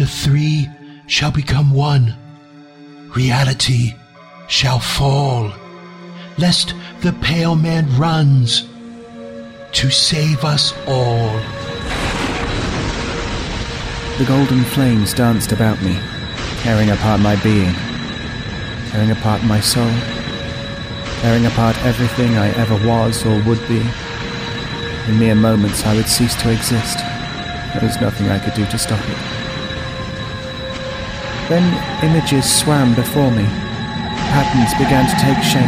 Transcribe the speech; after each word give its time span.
the 0.00 0.06
three 0.06 0.66
shall 1.06 1.30
become 1.30 1.74
one. 1.74 2.14
Reality 3.14 3.94
shall 4.48 4.78
fall, 4.78 5.52
lest 6.38 6.74
the 7.02 7.12
pale 7.20 7.54
man 7.54 7.84
runs 7.98 8.66
to 9.72 9.90
save 9.90 10.42
us 10.42 10.72
all. 10.86 11.38
The 14.16 14.24
golden 14.26 14.64
flames 14.64 15.12
danced 15.12 15.52
about 15.52 15.82
me, 15.82 15.98
tearing 16.62 16.88
apart 16.88 17.20
my 17.20 17.36
being, 17.42 17.74
tearing 18.88 19.10
apart 19.10 19.44
my 19.44 19.60
soul, 19.60 19.92
tearing 21.20 21.44
apart 21.44 21.76
everything 21.84 22.38
I 22.38 22.48
ever 22.56 22.76
was 22.88 23.26
or 23.26 23.38
would 23.42 23.60
be. 23.68 23.82
In 25.08 25.18
mere 25.18 25.34
moments, 25.34 25.84
I 25.84 25.94
would 25.94 26.08
cease 26.08 26.36
to 26.36 26.50
exist. 26.50 26.96
There 27.74 27.82
was 27.82 28.00
nothing 28.00 28.30
I 28.30 28.38
could 28.38 28.54
do 28.54 28.64
to 28.64 28.78
stop 28.78 29.06
it. 29.06 29.29
Then 31.50 31.66
images 32.04 32.48
swam 32.48 32.94
before 32.94 33.28
me. 33.32 33.42
Patterns 33.42 34.72
began 34.78 35.04
to 35.10 35.16
take 35.18 35.42
shape. 35.42 35.66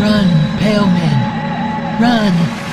Run, 0.00 0.28
pale 0.60 0.86
man, 0.86 2.00
run! 2.00 2.64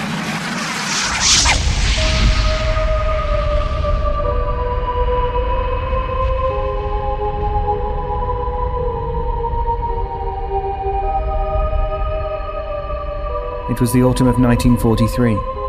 It 13.71 13.81
was 13.81 13.91
the 13.93 14.03
autumn 14.03 14.27
of 14.27 14.37
1943. 14.37 15.60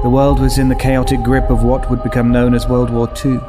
The 0.00 0.08
world 0.08 0.38
was 0.38 0.58
in 0.58 0.68
the 0.68 0.76
chaotic 0.76 1.24
grip 1.24 1.50
of 1.50 1.64
what 1.64 1.90
would 1.90 2.04
become 2.04 2.30
known 2.30 2.54
as 2.54 2.68
World 2.68 2.88
War 2.88 3.08
II. 3.08 3.40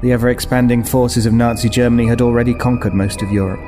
The 0.00 0.10
ever 0.10 0.28
expanding 0.28 0.82
forces 0.82 1.26
of 1.26 1.32
Nazi 1.32 1.68
Germany 1.68 2.08
had 2.08 2.20
already 2.20 2.52
conquered 2.54 2.92
most 2.92 3.22
of 3.22 3.30
Europe. 3.30 3.60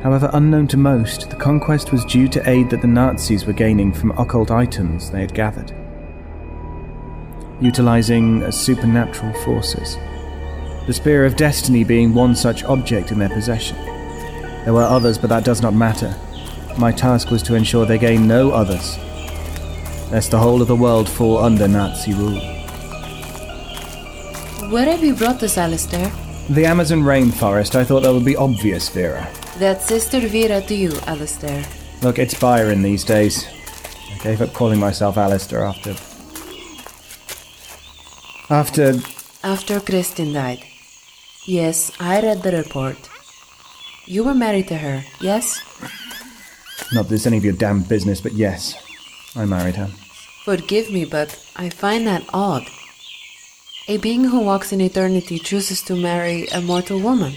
However, 0.00 0.30
unknown 0.32 0.68
to 0.68 0.76
most, 0.76 1.28
the 1.28 1.34
conquest 1.34 1.90
was 1.90 2.04
due 2.04 2.28
to 2.28 2.48
aid 2.48 2.70
that 2.70 2.82
the 2.82 2.86
Nazis 2.86 3.46
were 3.46 3.52
gaining 3.52 3.92
from 3.92 4.12
occult 4.12 4.52
items 4.52 5.10
they 5.10 5.22
had 5.22 5.34
gathered. 5.34 5.72
Utilizing 7.60 8.48
supernatural 8.52 9.32
forces. 9.42 9.96
The 10.86 10.94
Spear 10.94 11.24
of 11.26 11.34
Destiny 11.34 11.82
being 11.82 12.14
one 12.14 12.36
such 12.36 12.62
object 12.62 13.10
in 13.10 13.18
their 13.18 13.28
possession. 13.28 13.76
There 14.64 14.72
were 14.72 14.84
others, 14.84 15.18
but 15.18 15.30
that 15.30 15.44
does 15.44 15.62
not 15.62 15.74
matter. 15.74 16.14
My 16.78 16.92
task 16.92 17.32
was 17.32 17.42
to 17.42 17.56
ensure 17.56 17.84
they 17.84 17.98
gain 17.98 18.28
no 18.28 18.52
others, 18.52 18.98
lest 20.10 20.30
the 20.30 20.38
whole 20.38 20.62
of 20.62 20.68
the 20.68 20.76
world 20.76 21.08
fall 21.08 21.38
under 21.38 21.68
Nazi 21.68 22.14
rule. 22.14 22.40
Where 24.70 24.86
have 24.86 25.02
you 25.02 25.14
brought 25.14 25.42
us, 25.42 25.56
Alistair? 25.56 26.10
The 26.50 26.66
Amazon 26.66 27.02
rainforest, 27.02 27.74
I 27.74 27.84
thought 27.84 28.02
that 28.02 28.12
would 28.12 28.24
be 28.24 28.36
obvious, 28.36 28.88
Vera. 28.88 29.28
That's 29.58 29.86
Sister 29.86 30.20
Vera 30.20 30.60
to 30.62 30.74
you, 30.74 30.92
Alistair. 31.06 31.64
Look, 32.02 32.18
it's 32.18 32.34
Byron 32.34 32.82
these 32.82 33.04
days. 33.04 33.46
I 34.14 34.18
gave 34.22 34.40
up 34.40 34.52
calling 34.52 34.78
myself 34.78 35.16
Alistair 35.16 35.64
after. 35.64 35.90
After. 38.50 38.94
After 39.44 39.80
Kristin 39.80 40.32
died. 40.32 40.64
Yes, 41.46 41.92
I 42.00 42.20
read 42.20 42.42
the 42.42 42.52
report. 42.52 42.96
You 44.06 44.24
were 44.24 44.34
married 44.34 44.68
to 44.68 44.78
her, 44.78 45.04
yes? 45.20 45.60
Not 46.92 47.08
that 47.08 47.14
it's 47.14 47.26
any 47.26 47.36
of 47.36 47.44
your 47.44 47.52
damn 47.52 47.82
business, 47.82 48.20
but 48.20 48.32
yes, 48.32 48.74
I 49.38 49.44
married 49.44 49.76
her. 49.76 49.86
Forgive 50.44 50.90
me, 50.90 51.04
but 51.04 51.38
I 51.54 51.68
find 51.68 52.06
that 52.08 52.24
odd. 52.32 52.66
A 53.86 53.96
being 53.98 54.24
who 54.24 54.40
walks 54.40 54.72
in 54.72 54.80
eternity 54.80 55.38
chooses 55.38 55.80
to 55.82 55.94
marry 55.94 56.48
a 56.48 56.60
mortal 56.60 57.00
woman. 57.00 57.34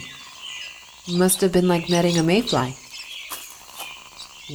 Must 1.08 1.40
have 1.42 1.52
been 1.52 1.68
like 1.68 1.90
marrying 1.90 2.18
a 2.18 2.24
mayfly. 2.24 2.76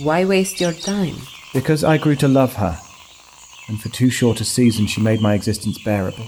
Why 0.03 0.25
waste 0.25 0.61
your 0.61 0.73
time? 0.73 1.15
Because 1.55 1.85
I 1.85 1.99
grew 1.99 2.17
to 2.17 2.29
love 2.29 2.55
her, 2.55 2.79
and 3.69 3.81
for 3.81 3.91
too 3.91 4.11
short 4.11 4.41
a 4.41 4.45
season 4.45 4.87
she 4.87 5.01
made 5.01 5.21
my 5.21 5.35
existence 5.35 5.79
bearable. 5.83 6.27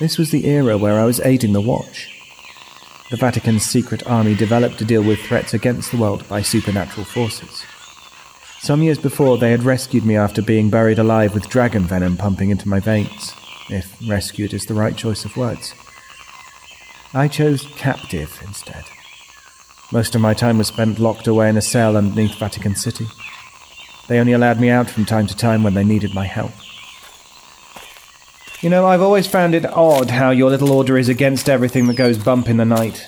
This 0.00 0.18
was 0.18 0.30
the 0.30 0.46
era 0.46 0.76
where 0.76 0.98
I 0.98 1.04
was 1.04 1.20
aiding 1.20 1.52
the 1.52 1.60
Watch. 1.60 2.08
The 3.10 3.16
Vatican's 3.16 3.64
secret 3.64 4.06
army 4.06 4.34
developed 4.34 4.78
to 4.78 4.84
deal 4.84 5.04
with 5.04 5.20
threats 5.20 5.54
against 5.54 5.92
the 5.92 5.98
world 5.98 6.28
by 6.28 6.42
supernatural 6.42 7.06
forces. 7.06 7.64
Some 8.62 8.82
years 8.82 8.98
before, 8.98 9.38
they 9.38 9.52
had 9.52 9.62
rescued 9.62 10.04
me 10.04 10.16
after 10.16 10.42
being 10.42 10.68
buried 10.68 10.98
alive 10.98 11.32
with 11.32 11.48
dragon 11.48 11.84
venom 11.84 12.18
pumping 12.18 12.50
into 12.50 12.68
my 12.68 12.78
veins, 12.78 13.34
if 13.70 13.96
rescued 14.06 14.52
is 14.52 14.66
the 14.66 14.74
right 14.74 14.94
choice 14.94 15.24
of 15.24 15.34
words. 15.34 15.74
I 17.14 17.26
chose 17.26 17.66
captive 17.76 18.38
instead. 18.46 18.84
Most 19.92 20.14
of 20.14 20.20
my 20.20 20.34
time 20.34 20.58
was 20.58 20.68
spent 20.68 20.98
locked 20.98 21.26
away 21.26 21.48
in 21.48 21.56
a 21.56 21.62
cell 21.62 21.96
underneath 21.96 22.38
Vatican 22.38 22.76
City. 22.76 23.06
They 24.08 24.18
only 24.18 24.32
allowed 24.32 24.60
me 24.60 24.68
out 24.68 24.90
from 24.90 25.06
time 25.06 25.26
to 25.28 25.36
time 25.36 25.62
when 25.62 25.72
they 25.72 25.82
needed 25.82 26.14
my 26.14 26.26
help. 26.26 26.52
You 28.60 28.68
know, 28.68 28.86
I've 28.86 29.00
always 29.00 29.26
found 29.26 29.54
it 29.54 29.64
odd 29.64 30.10
how 30.10 30.32
your 30.32 30.50
little 30.50 30.70
order 30.70 30.98
is 30.98 31.08
against 31.08 31.48
everything 31.48 31.86
that 31.86 31.96
goes 31.96 32.18
bump 32.18 32.46
in 32.46 32.58
the 32.58 32.66
night. 32.66 33.06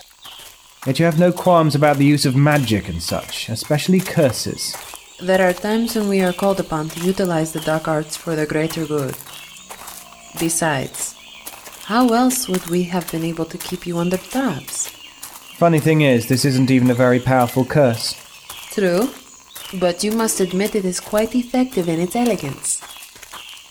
Yet 0.86 0.98
you 0.98 1.04
have 1.04 1.18
no 1.18 1.30
qualms 1.30 1.74
about 1.74 1.98
the 1.98 2.06
use 2.06 2.24
of 2.24 2.34
magic 2.34 2.88
and 2.88 3.02
such, 3.02 3.50
especially 3.50 4.00
curses. 4.00 4.74
There 5.22 5.48
are 5.48 5.52
times 5.52 5.94
when 5.94 6.08
we 6.08 6.20
are 6.20 6.32
called 6.32 6.58
upon 6.58 6.88
to 6.88 7.06
utilize 7.06 7.52
the 7.52 7.60
dark 7.60 7.86
arts 7.86 8.16
for 8.16 8.34
the 8.34 8.44
greater 8.44 8.84
good. 8.84 9.14
Besides, 10.40 11.14
how 11.84 12.08
else 12.08 12.48
would 12.48 12.66
we 12.66 12.82
have 12.90 13.08
been 13.12 13.22
able 13.22 13.44
to 13.44 13.56
keep 13.56 13.86
you 13.86 13.98
under 13.98 14.16
traps? 14.16 14.88
Funny 15.58 15.78
thing 15.78 16.00
is, 16.00 16.26
this 16.26 16.44
isn't 16.44 16.72
even 16.72 16.90
a 16.90 16.94
very 16.94 17.20
powerful 17.20 17.64
curse. 17.64 18.16
True, 18.72 19.10
but 19.78 20.02
you 20.02 20.10
must 20.10 20.40
admit 20.40 20.74
it 20.74 20.84
is 20.84 20.98
quite 20.98 21.36
effective 21.36 21.88
in 21.88 22.00
its 22.00 22.16
elegance. 22.16 22.82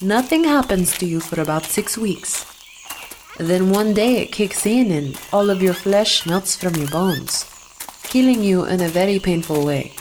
Nothing 0.01 0.45
happens 0.45 0.97
to 0.99 1.05
you 1.05 1.19
for 1.19 1.41
about 1.41 1.65
six 1.65 1.97
weeks. 1.97 2.45
Then 3.39 3.71
one 3.71 3.93
day 3.93 4.21
it 4.21 4.31
kicks 4.31 4.65
in 4.65 4.89
and 4.89 5.19
all 5.33 5.49
of 5.49 5.61
your 5.61 5.73
flesh 5.73 6.25
melts 6.25 6.55
from 6.55 6.75
your 6.75 6.87
bones, 6.87 7.43
killing 8.03 8.41
you 8.41 8.63
in 8.63 8.79
a 8.79 8.87
very 8.87 9.19
painful 9.19 9.65
way. 9.65 9.91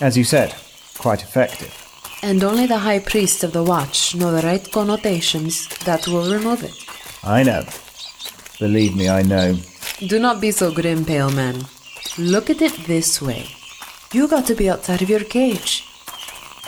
As 0.00 0.16
you 0.16 0.22
said, 0.22 0.54
quite 0.98 1.22
effective. 1.22 1.72
And 2.22 2.42
only 2.42 2.66
the 2.66 2.78
high 2.78 2.98
priests 2.98 3.44
of 3.44 3.52
the 3.52 3.62
watch 3.62 4.14
know 4.14 4.32
the 4.32 4.46
right 4.46 4.72
connotations 4.72 5.68
that 5.84 6.06
will 6.08 6.32
remove 6.32 6.62
it. 6.64 6.74
I 7.22 7.42
know. 7.42 7.64
Believe 8.58 8.96
me, 8.96 9.08
I 9.08 9.22
know. 9.22 9.58
Do 10.06 10.18
not 10.18 10.40
be 10.40 10.50
so 10.50 10.72
grim, 10.72 11.04
pale 11.04 11.30
man. 11.30 11.66
Look 12.18 12.48
at 12.50 12.62
it 12.62 12.74
this 12.86 13.20
way. 13.20 13.46
You 14.12 14.28
got 14.28 14.46
to 14.46 14.54
be 14.54 14.70
outside 14.70 15.02
of 15.02 15.10
your 15.10 15.24
cage. 15.24 15.84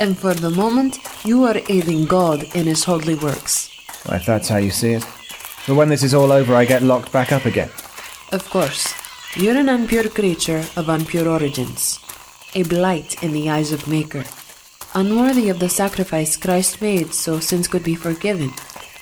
And 0.00 0.16
for 0.16 0.34
the 0.34 0.50
moment, 0.50 0.98
you 1.24 1.44
are 1.44 1.56
aiding 1.68 2.04
God 2.04 2.42
in 2.54 2.66
his 2.66 2.84
holy 2.84 3.14
works. 3.14 3.70
Well, 4.06 4.16
if 4.16 4.26
that's 4.26 4.48
how 4.48 4.58
you 4.58 4.70
see 4.70 4.92
it. 4.92 5.06
But 5.66 5.74
when 5.74 5.88
this 5.88 6.02
is 6.02 6.14
all 6.14 6.30
over, 6.32 6.54
I 6.54 6.64
get 6.64 6.82
locked 6.82 7.10
back 7.12 7.32
up 7.32 7.44
again. 7.46 7.70
Of 8.32 8.48
course, 8.50 8.94
you're 9.36 9.56
an 9.56 9.66
unpure 9.66 10.12
creature 10.14 10.64
of 10.76 10.86
unpure 10.86 11.26
origins, 11.26 11.98
a 12.54 12.62
blight 12.62 13.22
in 13.22 13.32
the 13.32 13.50
eyes 13.50 13.72
of 13.72 13.88
Maker, 13.88 14.24
unworthy 14.94 15.48
of 15.48 15.58
the 15.58 15.68
sacrifice 15.68 16.36
Christ 16.36 16.80
made 16.80 17.12
so 17.14 17.40
sins 17.40 17.68
could 17.68 17.84
be 17.84 17.94
forgiven. 17.94 18.52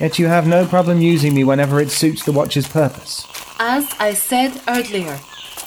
Yet 0.00 0.18
you 0.18 0.26
have 0.26 0.46
no 0.46 0.66
problem 0.66 1.00
using 1.00 1.34
me 1.34 1.44
whenever 1.44 1.80
it 1.80 1.90
suits 1.90 2.24
the 2.24 2.32
Watch's 2.32 2.68
purpose. 2.68 3.26
As 3.58 3.94
I 3.98 4.12
said 4.14 4.60
earlier, 4.68 5.18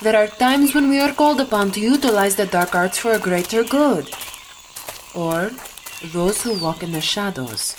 there 0.01 0.15
are 0.15 0.27
times 0.27 0.75
when 0.75 0.89
we 0.89 0.99
are 0.99 1.13
called 1.13 1.41
upon 1.41 1.71
to 1.71 1.79
utilize 1.79 2.35
the 2.35 2.45
dark 2.45 2.75
arts 2.75 2.97
for 2.97 3.11
a 3.11 3.19
greater 3.19 3.63
good. 3.63 4.09
Or 5.15 5.51
those 6.13 6.43
who 6.43 6.59
walk 6.61 6.83
in 6.83 6.91
the 6.91 7.01
shadows. 7.01 7.75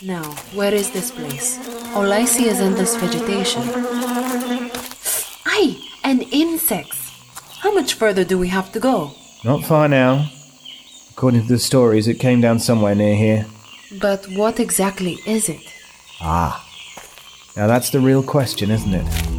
Now, 0.00 0.30
where 0.54 0.72
is 0.72 0.90
this 0.90 1.10
place? 1.10 1.58
All 1.94 2.12
I 2.12 2.24
see 2.24 2.48
is 2.48 2.60
endless 2.60 2.96
vegetation. 2.96 3.62
Aye, 5.44 5.76
and 6.04 6.22
insects. 6.32 7.07
How 7.60 7.72
much 7.72 7.94
further 7.94 8.24
do 8.24 8.38
we 8.38 8.48
have 8.48 8.70
to 8.72 8.80
go? 8.80 9.12
Not 9.44 9.64
far 9.64 9.88
now. 9.88 10.30
According 11.10 11.42
to 11.42 11.48
the 11.48 11.58
stories, 11.58 12.06
it 12.06 12.20
came 12.20 12.40
down 12.40 12.58
somewhere 12.60 12.94
near 12.94 13.16
here. 13.16 13.46
But 14.00 14.26
what 14.28 14.60
exactly 14.60 15.18
is 15.26 15.48
it? 15.48 15.62
Ah. 16.20 16.64
Now 17.56 17.66
that's 17.66 17.90
the 17.90 18.00
real 18.00 18.22
question, 18.22 18.70
isn't 18.70 18.94
it? 18.94 19.37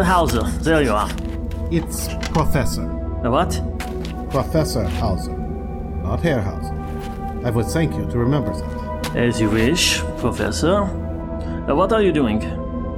Ah, 0.00 0.02
Hauser, 0.02 0.44
there 0.62 0.82
you 0.82 0.92
are. 0.92 1.10
It's 1.70 2.08
Professor. 2.32 2.86
The 3.22 3.30
what? 3.30 3.60
Professor 4.30 4.82
Hauser. 4.84 5.36
Not 6.02 6.22
Herr 6.22 6.40
Hauser. 6.40 6.72
I 7.46 7.50
would 7.50 7.66
thank 7.66 7.92
you 7.94 8.06
to 8.06 8.16
remember 8.16 8.50
that. 8.50 9.14
As 9.14 9.38
you 9.38 9.50
wish, 9.50 10.00
Professor. 10.16 10.86
Now, 11.66 11.74
what 11.74 11.92
are 11.92 12.00
you 12.00 12.12
doing? 12.12 12.40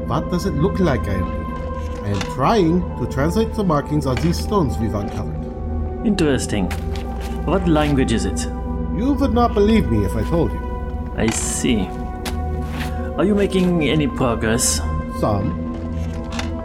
What 0.06 0.30
does 0.30 0.46
it 0.46 0.52
look 0.54 0.78
like 0.78 1.00
I 1.08 1.14
am 1.14 1.24
doing? 1.24 2.04
I 2.04 2.08
am 2.10 2.20
trying 2.36 2.80
to 3.00 3.12
translate 3.12 3.52
the 3.54 3.64
markings 3.64 4.06
on 4.06 4.14
these 4.16 4.38
stones 4.38 4.78
we've 4.78 4.94
uncovered. 4.94 6.06
Interesting. 6.06 6.70
What 7.46 7.66
language 7.66 8.12
is 8.12 8.26
it? 8.26 8.46
You 8.96 9.16
would 9.18 9.34
not 9.34 9.54
believe 9.54 9.90
me 9.90 10.04
if 10.04 10.14
I 10.14 10.22
told 10.30 10.52
you. 10.52 11.14
I 11.16 11.26
see. 11.30 11.88
Are 13.18 13.24
you 13.24 13.34
making 13.34 13.88
any 13.88 14.06
progress? 14.06 14.80
Some. 15.18 15.71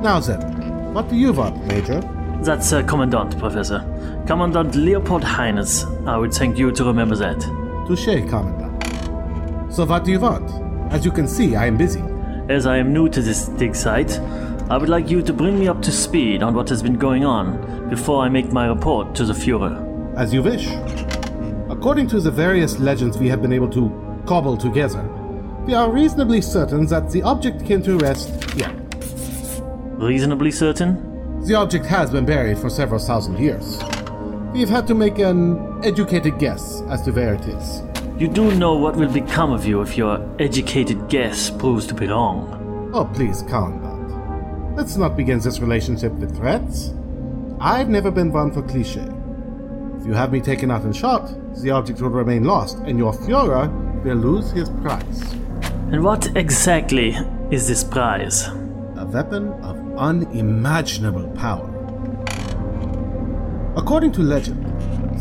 Now 0.02 0.20
then, 0.20 0.94
what 0.94 1.10
do 1.10 1.16
you 1.16 1.34
want, 1.34 1.66
Major? 1.66 2.02
That's 2.44 2.72
uh, 2.72 2.84
Commandant, 2.84 3.40
Professor. 3.40 3.80
Commandant 4.28 4.76
Leopold 4.76 5.24
Heinze. 5.24 5.86
I 6.06 6.18
would 6.18 6.32
thank 6.32 6.58
you 6.60 6.72
to 6.72 6.84
remember 6.86 7.16
that. 7.16 7.40
Touche, 7.88 8.30
Commandant. 8.30 9.74
So 9.74 9.86
what 9.86 10.06
do 10.06 10.12
you 10.12 10.20
want? 10.20 10.52
As 10.94 11.04
you 11.04 11.12
can 11.12 11.28
see, 11.28 11.56
I 11.56 11.66
am 11.66 11.78
busy. 11.78 12.04
As 12.48 12.68
I 12.68 12.78
am 12.78 12.94
new 12.94 13.10
to 13.10 13.22
this 13.24 13.48
dig 13.48 13.76
site, 13.76 14.20
I 14.70 14.78
would 14.78 14.88
like 14.88 15.10
you 15.10 15.24
to 15.24 15.34
bring 15.34 15.60
me 15.60 15.68
up 15.68 15.82
to 15.82 15.92
speed 15.92 16.44
on 16.44 16.54
what 16.54 16.70
has 16.70 16.84
been 16.84 16.98
going 16.98 17.26
on 17.26 17.90
before 17.90 18.24
I 18.24 18.30
make 18.30 18.52
my 18.52 18.68
report 18.68 19.16
to 19.16 19.26
the 19.26 19.34
Fuhrer. 19.34 20.16
As 20.16 20.32
you 20.32 20.44
wish. 20.44 20.68
According 21.72 22.08
to 22.10 22.22
the 22.22 22.32
various 22.32 22.78
legends 22.78 23.18
we 23.18 23.30
have 23.30 23.42
been 23.42 23.54
able 23.54 23.70
to 23.72 24.22
cobble 24.28 24.58
together, 24.58 25.02
we 25.66 25.74
are 25.74 25.92
reasonably 25.92 26.42
certain 26.42 26.86
that 26.88 27.10
the 27.10 27.24
object 27.24 27.66
came 27.66 27.82
to 27.82 27.98
rest 27.98 28.30
here. 28.54 28.87
Reasonably 29.98 30.52
certain? 30.52 31.42
The 31.44 31.56
object 31.56 31.86
has 31.88 32.12
been 32.12 32.26
buried 32.26 32.60
for 32.60 32.70
several 32.70 33.00
thousand 33.00 33.40
years. 33.40 33.80
We've 34.54 34.70
had 34.70 34.86
to 34.88 34.96
make 34.96 35.18
an 35.18 35.84
educated 35.84 36.38
guess 36.38 36.82
as 36.90 37.02
to 37.04 37.12
where 37.12 37.34
it 37.34 37.48
is. 37.48 37.82
You 38.20 38.28
do 38.28 38.54
know 38.56 38.76
what 38.76 38.96
will 38.96 39.12
become 39.12 39.52
of 39.52 39.66
you 39.66 39.82
if 39.82 39.98
your 39.98 40.24
educated 40.40 41.10
guess 41.10 41.50
proves 41.50 41.88
to 41.88 41.96
be 41.96 42.08
wrong. 42.08 42.92
Oh, 42.94 43.06
please, 43.06 43.42
Commandant. 43.44 44.76
Let's 44.76 44.98
not 44.98 45.18
begin 45.18 45.40
this 45.40 45.60
relationship 45.60 46.12
with 46.14 46.38
threats. 46.38 46.94
I've 47.60 47.90
never 47.90 48.12
been 48.12 48.32
one 48.32 48.52
for 48.52 48.62
cliche. 48.62 49.08
If 50.00 50.06
you 50.06 50.14
have 50.14 50.32
me 50.32 50.42
taken 50.42 50.70
out 50.70 50.84
and 50.84 50.96
shot, 50.96 51.28
the 51.62 51.72
object 51.72 52.02
will 52.02 52.10
remain 52.10 52.44
lost, 52.44 52.78
and 52.80 53.00
your 53.00 53.14
Führer 53.14 53.68
will 54.04 54.16
lose 54.16 54.52
his 54.52 54.70
prize. 54.70 55.34
And 55.92 56.04
what 56.04 56.36
exactly 56.36 57.18
is 57.50 57.68
this 57.68 57.84
prize? 57.84 58.48
A 58.98 59.06
weapon 59.12 59.54
of 59.64 59.77
unimaginable 59.98 61.30
power. 61.32 61.74
According 63.76 64.12
to 64.14 64.22
legend, 64.22 64.64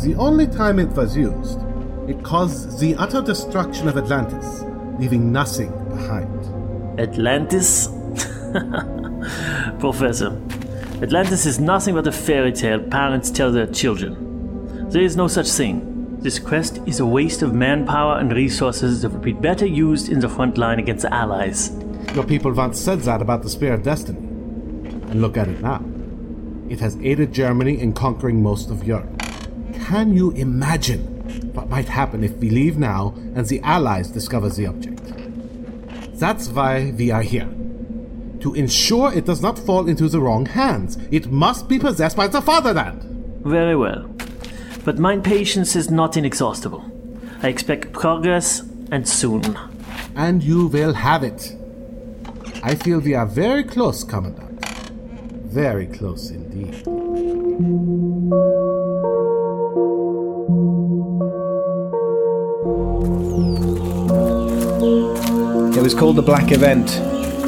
the 0.00 0.14
only 0.16 0.46
time 0.46 0.78
it 0.78 0.90
was 0.90 1.16
used, 1.16 1.60
it 2.08 2.22
caused 2.22 2.78
the 2.78 2.94
utter 2.96 3.20
destruction 3.20 3.88
of 3.88 3.96
Atlantis, 3.96 4.62
leaving 4.98 5.32
nothing 5.32 5.70
behind. 5.88 7.00
Atlantis? 7.00 7.88
Professor, 9.78 10.40
Atlantis 11.02 11.44
is 11.44 11.58
nothing 11.60 11.94
but 11.94 12.06
a 12.06 12.12
fairy 12.12 12.52
tale 12.52 12.80
parents 12.80 13.30
tell 13.30 13.52
their 13.52 13.66
children. 13.66 14.88
There 14.88 15.02
is 15.02 15.16
no 15.16 15.28
such 15.28 15.48
thing. 15.48 16.16
This 16.20 16.38
quest 16.38 16.80
is 16.86 17.00
a 17.00 17.06
waste 17.06 17.42
of 17.42 17.52
manpower 17.52 18.18
and 18.18 18.32
resources 18.32 19.02
that 19.02 19.10
would 19.10 19.22
be 19.22 19.32
better 19.32 19.66
used 19.66 20.08
in 20.08 20.20
the 20.20 20.28
front 20.28 20.56
line 20.56 20.78
against 20.78 21.02
the 21.02 21.12
Allies. 21.12 21.70
Your 22.14 22.24
people 22.24 22.52
once 22.52 22.80
said 22.80 23.00
that 23.00 23.20
about 23.20 23.42
the 23.42 23.50
Spear 23.50 23.74
of 23.74 23.82
Destiny. 23.82 24.25
And 25.16 25.22
look 25.22 25.38
at 25.38 25.48
it 25.48 25.62
now. 25.62 25.82
It 26.68 26.78
has 26.80 26.98
aided 27.00 27.32
Germany 27.32 27.80
in 27.80 27.94
conquering 27.94 28.42
most 28.42 28.68
of 28.68 28.84
Europe. 28.84 29.22
Can 29.86 30.14
you 30.14 30.30
imagine 30.32 31.00
what 31.54 31.70
might 31.70 31.88
happen 31.88 32.22
if 32.22 32.36
we 32.36 32.50
leave 32.50 32.76
now 32.76 33.14
and 33.34 33.46
the 33.46 33.62
Allies 33.62 34.10
discover 34.10 34.50
the 34.50 34.66
object? 34.66 35.00
That's 36.20 36.48
why 36.48 36.92
we 36.98 37.10
are 37.10 37.22
here. 37.22 37.48
To 38.40 38.52
ensure 38.52 39.10
it 39.10 39.24
does 39.24 39.40
not 39.40 39.58
fall 39.58 39.88
into 39.88 40.06
the 40.06 40.20
wrong 40.20 40.44
hands. 40.44 40.98
It 41.10 41.32
must 41.32 41.66
be 41.66 41.78
possessed 41.78 42.14
by 42.14 42.26
the 42.28 42.42
fatherland. 42.42 43.00
Very 43.42 43.74
well. 43.74 44.02
But 44.84 44.98
my 44.98 45.16
patience 45.16 45.74
is 45.76 45.90
not 45.90 46.18
inexhaustible. 46.18 46.84
I 47.42 47.48
expect 47.48 47.94
progress 47.94 48.60
and 48.92 49.08
soon. 49.08 49.58
And 50.14 50.42
you 50.42 50.66
will 50.66 50.92
have 50.92 51.22
it. 51.22 51.56
I 52.62 52.74
feel 52.74 52.98
we 52.98 53.14
are 53.14 53.24
very 53.24 53.64
close, 53.64 54.04
Commandant. 54.04 54.55
Very 55.56 55.86
close 55.86 56.28
indeed. 56.28 56.74
It 65.74 65.82
was 65.82 65.94
called 65.94 66.16
the 66.16 66.22
Black 66.22 66.52
Event. 66.52 66.88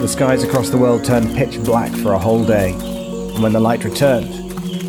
The 0.00 0.08
skies 0.08 0.42
across 0.42 0.70
the 0.70 0.78
world 0.78 1.04
turned 1.04 1.36
pitch 1.36 1.62
black 1.64 1.92
for 1.96 2.14
a 2.14 2.18
whole 2.18 2.46
day. 2.46 2.72
And 2.72 3.42
when 3.42 3.52
the 3.52 3.60
light 3.60 3.84
returned, 3.84 4.32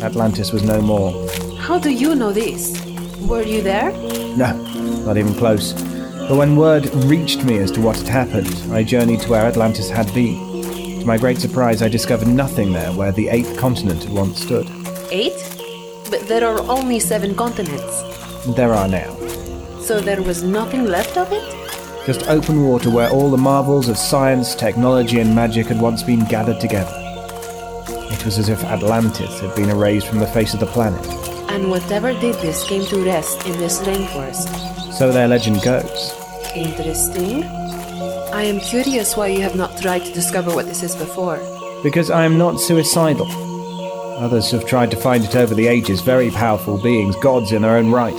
Atlantis 0.02 0.50
was 0.50 0.62
no 0.62 0.80
more. 0.80 1.28
How 1.58 1.78
do 1.78 1.90
you 1.90 2.14
know 2.14 2.32
this? 2.32 2.82
Were 3.28 3.42
you 3.42 3.60
there? 3.60 3.92
No, 4.38 4.56
not 5.04 5.18
even 5.18 5.34
close. 5.34 5.74
But 5.74 6.36
when 6.38 6.56
word 6.56 6.86
reached 7.04 7.44
me 7.44 7.58
as 7.58 7.70
to 7.72 7.82
what 7.82 7.98
had 7.98 8.08
happened, 8.08 8.72
I 8.72 8.82
journeyed 8.82 9.20
to 9.20 9.28
where 9.28 9.44
Atlantis 9.44 9.90
had 9.90 10.10
been. 10.14 10.49
To 11.00 11.06
my 11.06 11.16
great 11.16 11.38
surprise, 11.38 11.80
I 11.80 11.88
discovered 11.88 12.28
nothing 12.28 12.74
there 12.74 12.92
where 12.92 13.10
the 13.10 13.28
eighth 13.30 13.58
continent 13.58 14.04
had 14.04 14.12
once 14.12 14.42
stood. 14.42 14.70
Eight? 15.10 15.32
But 16.10 16.28
there 16.28 16.46
are 16.46 16.60
only 16.70 17.00
seven 17.00 17.34
continents. 17.34 18.02
There 18.54 18.74
are 18.74 18.86
now. 18.86 19.16
So 19.80 20.00
there 20.00 20.22
was 20.22 20.42
nothing 20.42 20.84
left 20.84 21.16
of 21.16 21.32
it? 21.32 22.06
Just 22.06 22.28
open 22.28 22.66
water 22.66 22.90
where 22.90 23.08
all 23.08 23.30
the 23.30 23.38
marvels 23.38 23.88
of 23.88 23.96
science, 23.96 24.54
technology, 24.54 25.20
and 25.20 25.34
magic 25.34 25.68
had 25.68 25.80
once 25.80 26.02
been 26.02 26.26
gathered 26.26 26.60
together. 26.60 26.92
It 28.12 28.22
was 28.26 28.38
as 28.38 28.50
if 28.50 28.62
Atlantis 28.64 29.40
had 29.40 29.54
been 29.56 29.70
erased 29.70 30.06
from 30.06 30.18
the 30.18 30.26
face 30.26 30.52
of 30.52 30.60
the 30.60 30.66
planet. 30.66 31.06
And 31.50 31.70
whatever 31.70 32.12
did 32.12 32.34
this 32.36 32.62
came 32.68 32.84
to 32.88 33.02
rest 33.06 33.46
in 33.46 33.52
this 33.58 33.80
rainforest. 33.80 34.92
So 34.92 35.12
their 35.12 35.28
legend 35.28 35.62
goes. 35.62 36.12
Interesting. 36.54 37.69
I 38.32 38.44
am 38.44 38.60
curious 38.60 39.16
why 39.16 39.26
you 39.26 39.40
have 39.42 39.56
not 39.56 39.80
tried 39.82 40.04
to 40.04 40.12
discover 40.12 40.54
what 40.54 40.66
this 40.66 40.84
is 40.84 40.94
before. 40.94 41.38
Because 41.82 42.10
I 42.10 42.24
am 42.24 42.38
not 42.38 42.60
suicidal. 42.60 43.26
Others 44.18 44.52
have 44.52 44.66
tried 44.66 44.92
to 44.92 44.96
find 44.96 45.24
it 45.24 45.34
over 45.34 45.52
the 45.52 45.66
ages, 45.66 46.00
very 46.00 46.30
powerful 46.30 46.80
beings, 46.80 47.16
gods 47.16 47.50
in 47.50 47.62
their 47.62 47.76
own 47.76 47.90
right, 47.90 48.14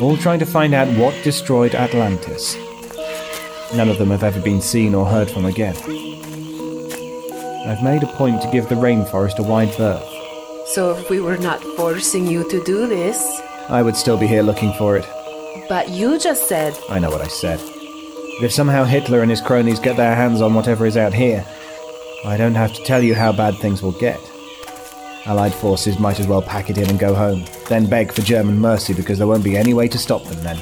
all 0.00 0.16
trying 0.16 0.40
to 0.40 0.46
find 0.46 0.74
out 0.74 0.88
what 0.98 1.14
destroyed 1.22 1.74
Atlantis. 1.74 2.56
None 3.74 3.88
of 3.88 3.98
them 3.98 4.10
have 4.10 4.24
ever 4.24 4.40
been 4.40 4.60
seen 4.60 4.92
or 4.94 5.06
heard 5.06 5.30
from 5.30 5.44
again. 5.44 5.76
I've 7.66 7.82
made 7.82 8.02
a 8.02 8.12
point 8.16 8.42
to 8.42 8.50
give 8.50 8.68
the 8.68 8.74
rainforest 8.74 9.38
a 9.38 9.42
wide 9.42 9.76
berth. 9.76 10.04
So 10.66 10.96
if 10.96 11.08
we 11.08 11.20
were 11.20 11.38
not 11.38 11.62
forcing 11.76 12.26
you 12.26 12.48
to 12.50 12.62
do 12.64 12.88
this. 12.88 13.40
I 13.68 13.82
would 13.82 13.96
still 13.96 14.16
be 14.16 14.26
here 14.26 14.42
looking 14.42 14.72
for 14.74 14.96
it. 14.96 15.06
But 15.68 15.90
you 15.90 16.18
just 16.18 16.48
said. 16.48 16.76
I 16.88 16.98
know 16.98 17.10
what 17.10 17.20
I 17.20 17.28
said. 17.28 17.60
But 18.38 18.46
if 18.46 18.52
somehow 18.52 18.84
Hitler 18.84 19.22
and 19.22 19.30
his 19.30 19.40
cronies 19.40 19.78
get 19.78 19.96
their 19.96 20.14
hands 20.14 20.40
on 20.40 20.54
whatever 20.54 20.86
is 20.86 20.96
out 20.96 21.14
here, 21.14 21.46
I 22.24 22.36
don't 22.36 22.54
have 22.54 22.72
to 22.74 22.82
tell 22.82 23.02
you 23.02 23.14
how 23.14 23.32
bad 23.32 23.56
things 23.58 23.82
will 23.82 23.92
get. 23.92 24.20
Allied 25.26 25.54
forces 25.54 25.98
might 25.98 26.20
as 26.20 26.26
well 26.26 26.42
pack 26.42 26.68
it 26.68 26.76
in 26.76 26.90
and 26.90 26.98
go 26.98 27.14
home, 27.14 27.44
then 27.68 27.86
beg 27.86 28.12
for 28.12 28.22
German 28.22 28.58
mercy 28.58 28.92
because 28.92 29.18
there 29.18 29.26
won't 29.26 29.44
be 29.44 29.56
any 29.56 29.72
way 29.72 29.88
to 29.88 29.98
stop 29.98 30.24
them 30.24 30.42
then. 30.42 30.58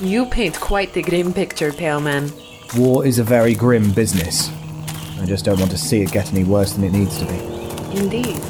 You 0.00 0.24
paint 0.26 0.58
quite 0.58 0.94
the 0.94 1.02
grim 1.02 1.32
picture, 1.32 1.72
Pale 1.72 2.00
Man. 2.00 2.32
War 2.76 3.04
is 3.04 3.18
a 3.18 3.24
very 3.24 3.54
grim 3.54 3.92
business. 3.92 4.50
I 5.20 5.26
just 5.26 5.44
don't 5.44 5.58
want 5.58 5.70
to 5.72 5.78
see 5.78 6.00
it 6.00 6.10
get 6.10 6.32
any 6.32 6.44
worse 6.44 6.72
than 6.72 6.84
it 6.84 6.92
needs 6.92 7.18
to 7.18 7.26
be. 7.26 7.34
Indeed. 7.98 8.40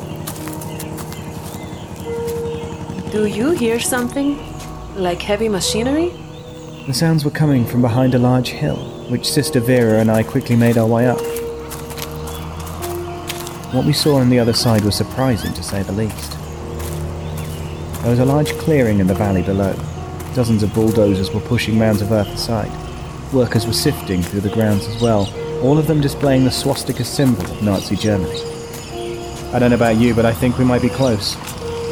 Do 3.10 3.26
you 3.26 3.50
hear 3.50 3.80
something? 3.80 4.38
Like 4.94 5.20
heavy 5.20 5.48
machinery? 5.48 6.12
The 6.90 6.94
sounds 6.94 7.24
were 7.24 7.30
coming 7.30 7.64
from 7.64 7.82
behind 7.82 8.16
a 8.16 8.18
large 8.18 8.48
hill, 8.48 9.06
which 9.08 9.30
Sister 9.30 9.60
Vera 9.60 10.00
and 10.00 10.10
I 10.10 10.24
quickly 10.24 10.56
made 10.56 10.76
our 10.76 10.88
way 10.88 11.06
up. 11.06 11.20
What 13.72 13.86
we 13.86 13.92
saw 13.92 14.16
on 14.16 14.28
the 14.28 14.40
other 14.40 14.52
side 14.52 14.84
was 14.84 14.96
surprising, 14.96 15.54
to 15.54 15.62
say 15.62 15.84
the 15.84 15.92
least. 15.92 16.32
There 18.02 18.10
was 18.10 18.18
a 18.18 18.24
large 18.24 18.54
clearing 18.54 18.98
in 18.98 19.06
the 19.06 19.14
valley 19.14 19.42
below. 19.42 19.72
Dozens 20.34 20.64
of 20.64 20.74
bulldozers 20.74 21.30
were 21.30 21.38
pushing 21.42 21.78
mounds 21.78 22.02
of 22.02 22.10
earth 22.10 22.26
aside. 22.26 22.72
Workers 23.32 23.68
were 23.68 23.72
sifting 23.72 24.20
through 24.20 24.40
the 24.40 24.50
grounds 24.50 24.88
as 24.88 25.00
well, 25.00 25.32
all 25.62 25.78
of 25.78 25.86
them 25.86 26.00
displaying 26.00 26.44
the 26.44 26.50
swastika 26.50 27.04
symbol 27.04 27.44
of 27.44 27.62
Nazi 27.62 27.94
Germany. 27.94 28.42
I 29.52 29.60
don't 29.60 29.70
know 29.70 29.76
about 29.76 29.98
you, 29.98 30.12
but 30.12 30.26
I 30.26 30.32
think 30.32 30.58
we 30.58 30.64
might 30.64 30.82
be 30.82 30.88
close. 30.88 31.36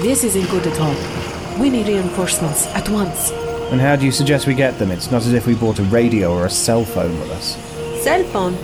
This 0.03 0.25
isn't 0.25 0.51
good 0.51 0.67
at 0.67 0.81
all. 0.81 1.61
We 1.61 1.71
need 1.71 1.87
reinforcements 1.87 2.67
at 2.75 2.89
once. 2.89 3.48
And 3.71 3.81
how 3.81 3.97
do 3.97 4.05
you 4.05 4.13
suggest 4.13 4.47
we 4.47 4.55
get 4.55 4.79
them? 4.79 4.91
It's 4.91 5.11
not 5.11 5.23
as 5.23 5.33
if 5.35 5.47
we 5.47 5.55
brought 5.55 5.79
a 5.79 5.85
radio 5.85 6.33
or 6.33 6.47
a 6.47 6.51
cell 6.51 6.85
phone 6.85 7.19
with 7.21 7.31
us. 7.31 7.57
Cell 8.03 8.25
phone? 8.25 8.55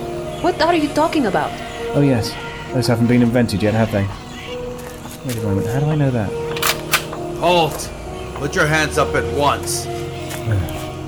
What 0.42 0.60
are 0.62 0.74
you 0.74 0.88
talking 0.88 1.26
about? 1.26 1.50
Oh, 1.94 2.00
yes. 2.00 2.32
Those 2.72 2.86
haven't 2.86 3.06
been 3.06 3.22
invented 3.22 3.62
yet, 3.62 3.74
have 3.74 3.92
they? 3.92 4.06
Wait 5.26 5.38
a 5.38 5.42
moment, 5.42 5.66
how 5.66 5.80
do 5.80 5.86
I 5.86 5.94
know 5.94 6.10
that? 6.10 6.30
Halt! 7.38 7.90
Put 8.34 8.54
your 8.54 8.66
hands 8.66 8.98
up 8.98 9.14
at 9.14 9.24
once. 9.36 9.86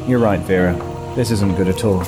You're 0.09 0.21
right, 0.21 0.41
Vera. 0.41 0.75
This 1.17 1.31
isn't 1.31 1.57
good 1.57 1.69
at 1.69 1.85
all. 1.85 2.05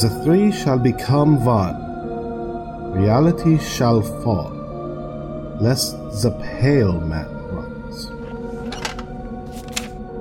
The 0.00 0.08
three 0.24 0.50
shall 0.50 0.78
become 0.78 1.44
one. 1.44 1.76
Reality 2.92 3.58
shall 3.58 4.00
fall, 4.00 4.50
lest 5.60 5.92
the 6.22 6.30
pale 6.42 6.98
man 7.00 7.28
runs. 7.52 8.06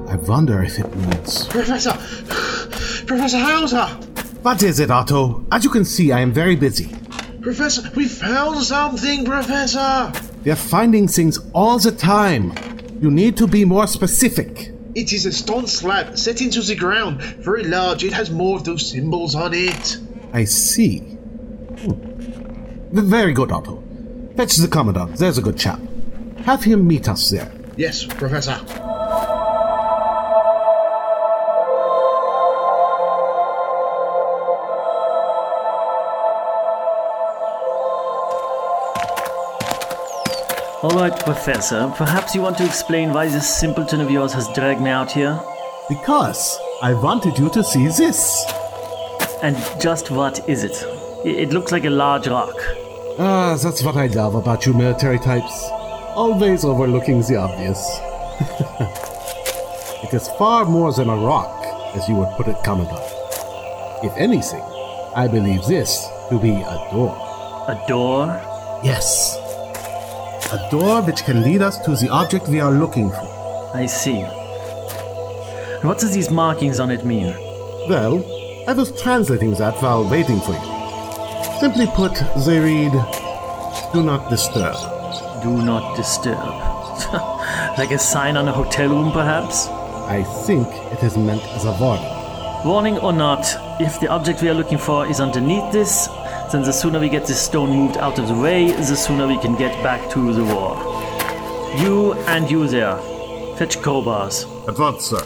I 0.10 0.18
wonder 0.18 0.62
if 0.64 0.80
it 0.80 0.94
means. 0.98 1.48
Professor! 1.48 1.94
Professor 3.06 3.40
Hauser! 3.40 3.86
What 4.42 4.64
is 4.64 4.82
it, 4.82 4.92
Otto? 4.92 5.46
As 5.50 5.64
you 5.64 5.70
can 5.70 5.86
see, 5.86 6.12
I 6.12 6.20
am 6.20 6.34
very 6.34 6.58
busy. 6.58 6.94
Professor, 7.42 7.90
we 7.96 8.06
found 8.06 8.62
something, 8.62 9.24
Professor! 9.24 10.12
We 10.44 10.52
are 10.52 10.58
finding 10.58 11.08
things 11.08 11.40
all 11.54 11.80
the 11.80 11.94
time. 11.94 12.54
You 13.00 13.10
need 13.10 13.38
to 13.38 13.48
be 13.48 13.64
more 13.64 13.88
specific. 13.88 14.74
It 14.96 15.14
is 15.14 15.26
a 15.26 15.32
stone 15.32 15.68
slab 15.68 16.18
set 16.18 16.42
into 16.42 16.62
the 16.62 16.76
ground, 16.76 17.22
very 17.22 17.64
large. 17.64 18.04
It 18.04 18.14
has 18.14 18.32
more 18.32 18.58
of 18.58 18.64
those 18.64 18.90
symbols 18.90 19.36
on 19.36 19.54
it. 19.54 19.98
I 20.34 20.46
see. 20.46 21.00
Hmm. 21.00 21.94
Very 22.92 23.34
good, 23.34 23.52
Otto. 23.52 23.84
Fetch 24.36 24.56
the 24.58 24.68
Commandant. 24.68 25.18
There's 25.18 25.38
a 25.38 25.42
good 25.42 25.58
chap. 25.58 25.80
Have 26.46 26.64
him 26.64 26.88
meet 26.88 27.08
us 27.08 27.30
there. 27.30 27.52
Yes, 27.78 28.04
Professor. 28.04 28.60
All 40.90 40.98
right, 40.98 41.24
Professor. 41.24 41.94
Perhaps 41.96 42.34
you 42.34 42.42
want 42.42 42.58
to 42.58 42.66
explain 42.66 43.14
why 43.14 43.28
this 43.28 43.48
simpleton 43.48 44.02
of 44.02 44.10
yours 44.10 44.34
has 44.34 44.48
dragged 44.56 44.82
me 44.82 44.90
out 44.90 45.12
here? 45.12 45.40
Because 45.88 46.58
I 46.82 46.96
wanted 46.96 47.38
you 47.38 47.48
to 47.52 47.64
see 47.64 47.86
this. 47.90 48.44
And 49.44 49.56
just 49.80 50.10
what 50.10 50.50
is 50.50 50.64
it? 50.64 50.84
It 51.24 51.54
looks 51.54 51.72
like 51.72 51.86
a 51.86 51.92
large 51.92 52.28
rock. 52.28 52.56
Ah, 53.20 53.56
that's 53.62 53.84
what 53.84 53.98
I 53.98 54.08
love 54.08 54.34
about 54.34 54.66
you 54.66 54.74
military 54.74 55.20
types. 55.20 55.70
Always 56.16 56.66
overlooking 56.66 57.20
the 57.22 57.36
obvious. 57.36 57.78
it 60.04 60.12
is 60.12 60.28
far 60.40 60.66
more 60.66 60.92
than 60.92 61.08
a 61.08 61.16
rock, 61.16 61.68
as 61.96 62.10
you 62.10 62.16
would 62.16 62.36
put 62.36 62.48
it, 62.48 62.58
Commandant. 62.64 63.00
If 64.04 64.18
anything, 64.18 64.64
I 65.16 65.28
believe 65.28 65.68
this 65.68 66.08
to 66.30 66.40
be 66.40 66.50
a 66.50 66.88
door. 66.92 67.16
A 67.68 67.80
door? 67.88 68.26
Yes. 68.84 69.39
A 70.52 70.68
door 70.72 71.04
which 71.04 71.26
can 71.26 71.44
lead 71.44 71.62
us 71.62 71.78
to 71.86 71.96
the 71.96 72.10
object 72.10 72.48
we 72.48 72.60
are 72.60 72.72
looking 72.72 73.12
for. 73.12 73.72
I 73.76 73.86
see. 73.86 74.22
And 74.22 75.84
what 75.84 76.00
does 76.00 76.12
these 76.12 76.32
markings 76.32 76.80
on 76.80 76.90
it 76.90 77.06
mean? 77.06 77.36
Well, 77.88 78.26
I 78.68 78.74
was 78.74 78.92
translating 79.00 79.54
that 79.54 79.80
while 79.80 80.10
waiting 80.10 80.40
for 80.40 80.54
you. 80.54 81.60
Simply 81.60 81.86
put, 81.86 82.16
they 82.48 82.60
read, 82.60 82.92
Do 83.94 84.02
not 84.02 84.28
disturb. 84.32 84.74
Do 85.44 85.56
not 85.62 85.96
disturb. 85.96 86.34
like 87.78 87.92
a 87.92 88.00
sign 88.00 88.36
on 88.36 88.48
a 88.48 88.52
hotel 88.52 88.90
room, 88.90 89.12
perhaps? 89.12 89.68
I 89.68 90.24
think 90.48 90.68
it 90.92 91.04
is 91.04 91.16
meant 91.16 91.44
as 91.50 91.66
a 91.66 91.74
warning. 91.74 92.66
Warning 92.66 92.98
or 92.98 93.14
not, 93.14 93.46
if 93.80 94.00
the 94.00 94.08
object 94.08 94.42
we 94.42 94.50
are 94.50 94.56
looking 94.56 94.80
for 94.80 95.06
is 95.06 95.20
underneath 95.20 95.72
this, 95.72 96.10
then 96.52 96.64
the 96.64 96.74
sooner 96.74 97.00
we 97.00 97.10
get 97.10 97.26
this 97.28 97.42
stone 97.42 97.70
moved 97.70 97.98
out 97.98 98.18
of 98.18 98.28
the 98.28 98.34
way, 98.34 98.72
the 98.72 98.96
sooner 98.96 99.28
we 99.28 99.38
can 99.38 99.56
get 99.56 99.72
back 99.84 100.10
to 100.12 100.34
the 100.34 100.44
war. 100.44 100.76
You 101.78 102.14
and 102.28 102.50
you 102.50 102.68
there, 102.68 102.98
fetch 103.56 103.78
crowbars. 103.78 104.46
At 104.68 104.80
once, 104.80 105.06
sir. 105.06 105.22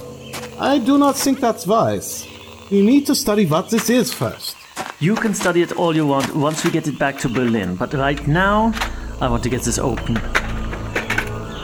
I 0.59 0.79
do 0.79 0.97
not 0.97 1.15
think 1.15 1.39
that's 1.39 1.65
wise. 1.65 2.27
We 2.69 2.81
need 2.81 3.05
to 3.05 3.15
study 3.15 3.45
what 3.45 3.69
this 3.69 3.89
is 3.89 4.13
first. 4.13 4.57
You 4.99 5.15
can 5.15 5.33
study 5.33 5.61
it 5.61 5.71
all 5.73 5.95
you 5.95 6.05
want 6.05 6.35
once 6.35 6.63
we 6.65 6.71
get 6.71 6.87
it 6.87 6.99
back 6.99 7.17
to 7.19 7.29
Berlin, 7.29 7.75
but 7.75 7.93
right 7.93 8.27
now, 8.27 8.73
I 9.21 9.29
want 9.29 9.43
to 9.43 9.49
get 9.49 9.61
this 9.61 9.79
open. 9.79 10.17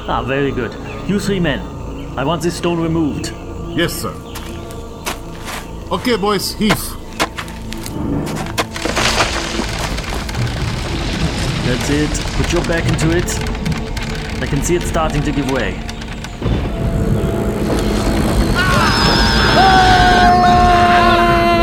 Ah, 0.08 0.24
very 0.26 0.52
good. 0.52 0.74
You 1.10 1.20
three 1.20 1.40
men, 1.40 1.60
I 2.18 2.24
want 2.24 2.42
this 2.42 2.56
stone 2.56 2.82
removed. 2.82 3.34
Yes, 3.76 3.94
sir. 3.94 4.14
Okay, 5.92 6.16
boys, 6.16 6.54
heave. 6.54 6.96
That's 11.70 11.90
it. 11.92 12.10
Put 12.36 12.52
your 12.52 12.64
back 12.64 12.84
into 12.92 13.16
it. 13.16 13.30
I 14.42 14.48
can 14.48 14.64
see 14.64 14.76
it 14.76 14.82
starting 14.82 15.22
to 15.22 15.32
give 15.32 15.52
way. 15.52 15.74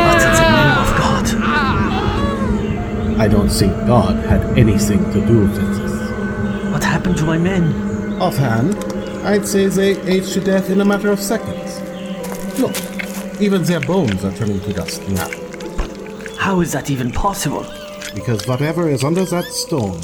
What 0.06 0.22
in 0.22 0.30
the 0.32 0.46
name 0.54 0.78
of 0.78 0.90
God? 0.96 1.26
I 3.20 3.26
don't 3.26 3.48
think 3.48 3.72
God 3.88 4.24
had 4.26 4.56
anything 4.56 5.02
to 5.10 5.26
do 5.26 5.40
with 5.40 5.56
this. 5.56 6.70
What 6.70 6.84
happened 6.84 7.16
to 7.16 7.24
my 7.24 7.36
men? 7.36 8.22
Offhand, 8.22 8.76
I'd 9.26 9.44
say 9.44 9.66
they 9.66 10.00
aged 10.02 10.34
to 10.34 10.40
death 10.40 10.70
in 10.70 10.80
a 10.80 10.84
matter 10.84 11.10
of 11.10 11.18
seconds. 11.18 11.80
Look, 12.60 12.76
even 13.40 13.64
their 13.64 13.80
bones 13.80 14.24
are 14.24 14.32
turning 14.36 14.60
to 14.60 14.72
dust 14.72 15.02
now. 15.08 15.28
How 16.38 16.60
is 16.60 16.70
that 16.70 16.90
even 16.90 17.10
possible? 17.10 17.66
Because 18.16 18.48
whatever 18.48 18.88
is 18.88 19.04
under 19.04 19.26
that 19.26 19.44
stone 19.44 20.00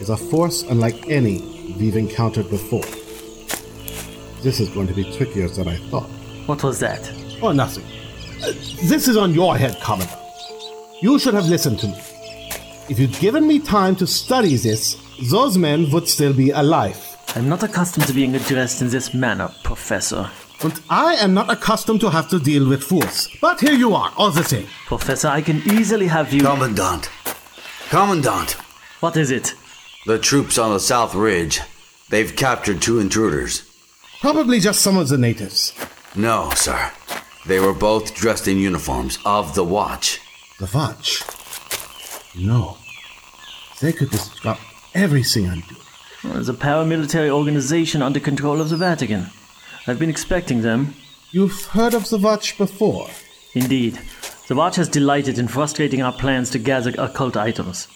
is 0.00 0.08
a 0.08 0.16
force 0.16 0.62
unlike 0.62 1.10
any 1.10 1.74
we've 1.78 1.94
encountered 1.94 2.48
before. 2.48 2.86
This 4.42 4.60
is 4.60 4.70
going 4.70 4.88
to 4.88 4.94
be 4.94 5.04
trickier 5.04 5.46
than 5.46 5.68
I 5.68 5.76
thought. 5.90 6.08
What 6.46 6.64
was 6.64 6.80
that? 6.80 7.12
Oh, 7.42 7.52
nothing. 7.52 7.84
Uh, 8.42 8.52
this 8.88 9.08
is 9.08 9.18
on 9.18 9.34
your 9.34 9.58
head, 9.58 9.78
Commodore. 9.82 10.18
You 11.02 11.18
should 11.18 11.34
have 11.34 11.48
listened 11.48 11.78
to 11.80 11.88
me. 11.88 11.98
If 12.88 12.98
you'd 12.98 13.12
given 13.20 13.46
me 13.46 13.58
time 13.58 13.94
to 13.96 14.06
study 14.06 14.56
this, 14.56 14.96
those 15.30 15.58
men 15.58 15.90
would 15.90 16.08
still 16.08 16.32
be 16.32 16.50
alive. 16.50 16.98
I'm 17.36 17.50
not 17.50 17.62
accustomed 17.62 18.06
to 18.06 18.14
being 18.14 18.34
addressed 18.36 18.80
in 18.80 18.88
this 18.88 19.12
manner, 19.12 19.50
Professor. 19.64 20.30
And 20.62 20.80
I 20.88 21.16
am 21.16 21.34
not 21.34 21.50
accustomed 21.50 22.00
to 22.00 22.10
have 22.10 22.30
to 22.30 22.38
deal 22.38 22.66
with 22.66 22.82
fools. 22.82 23.28
But 23.42 23.60
here 23.60 23.74
you 23.74 23.94
are, 23.94 24.12
all 24.16 24.30
the 24.30 24.44
same. 24.44 24.66
Professor, 24.86 25.28
I 25.28 25.42
can 25.42 25.58
easily 25.70 26.06
have 26.06 26.32
you. 26.32 26.40
Commandant. 26.40 27.10
Commandant. 27.90 28.52
What 29.00 29.16
is 29.16 29.32
it? 29.32 29.52
The 30.06 30.16
troops 30.16 30.58
on 30.58 30.72
the 30.72 30.78
South 30.78 31.12
Ridge. 31.12 31.60
They've 32.08 32.36
captured 32.36 32.80
two 32.80 33.00
intruders. 33.00 33.68
Probably 34.20 34.60
just 34.60 34.80
some 34.80 34.96
of 34.96 35.08
the 35.08 35.18
natives. 35.18 35.74
No, 36.14 36.50
sir. 36.54 36.92
They 37.46 37.58
were 37.58 37.72
both 37.72 38.14
dressed 38.14 38.46
in 38.46 38.58
uniforms 38.58 39.18
of 39.26 39.56
the 39.56 39.64
Watch. 39.64 40.20
The 40.60 40.70
Watch. 40.72 41.24
No. 42.38 42.78
They 43.80 43.92
could 43.92 44.10
disrupt 44.10 44.60
everything 44.94 45.48
I'm 45.48 45.62
doing. 45.62 45.80
There's 46.22 46.48
a 46.48 46.54
paramilitary 46.54 47.28
organization 47.28 48.02
under 48.02 48.20
control 48.20 48.60
of 48.60 48.68
the 48.68 48.76
Vatican. 48.76 49.30
I've 49.88 49.98
been 49.98 50.10
expecting 50.10 50.62
them. 50.62 50.94
You've 51.32 51.64
heard 51.64 51.94
of 51.94 52.08
the 52.08 52.18
Watch 52.18 52.56
before. 52.56 53.08
Indeed. 53.52 53.98
The 54.50 54.56
Watch 54.56 54.74
has 54.76 54.88
delighted 54.88 55.38
in 55.38 55.46
frustrating 55.46 56.02
our 56.02 56.12
plans 56.12 56.50
to 56.50 56.58
gather 56.58 56.92
occult 56.98 57.36
items. 57.36 57.86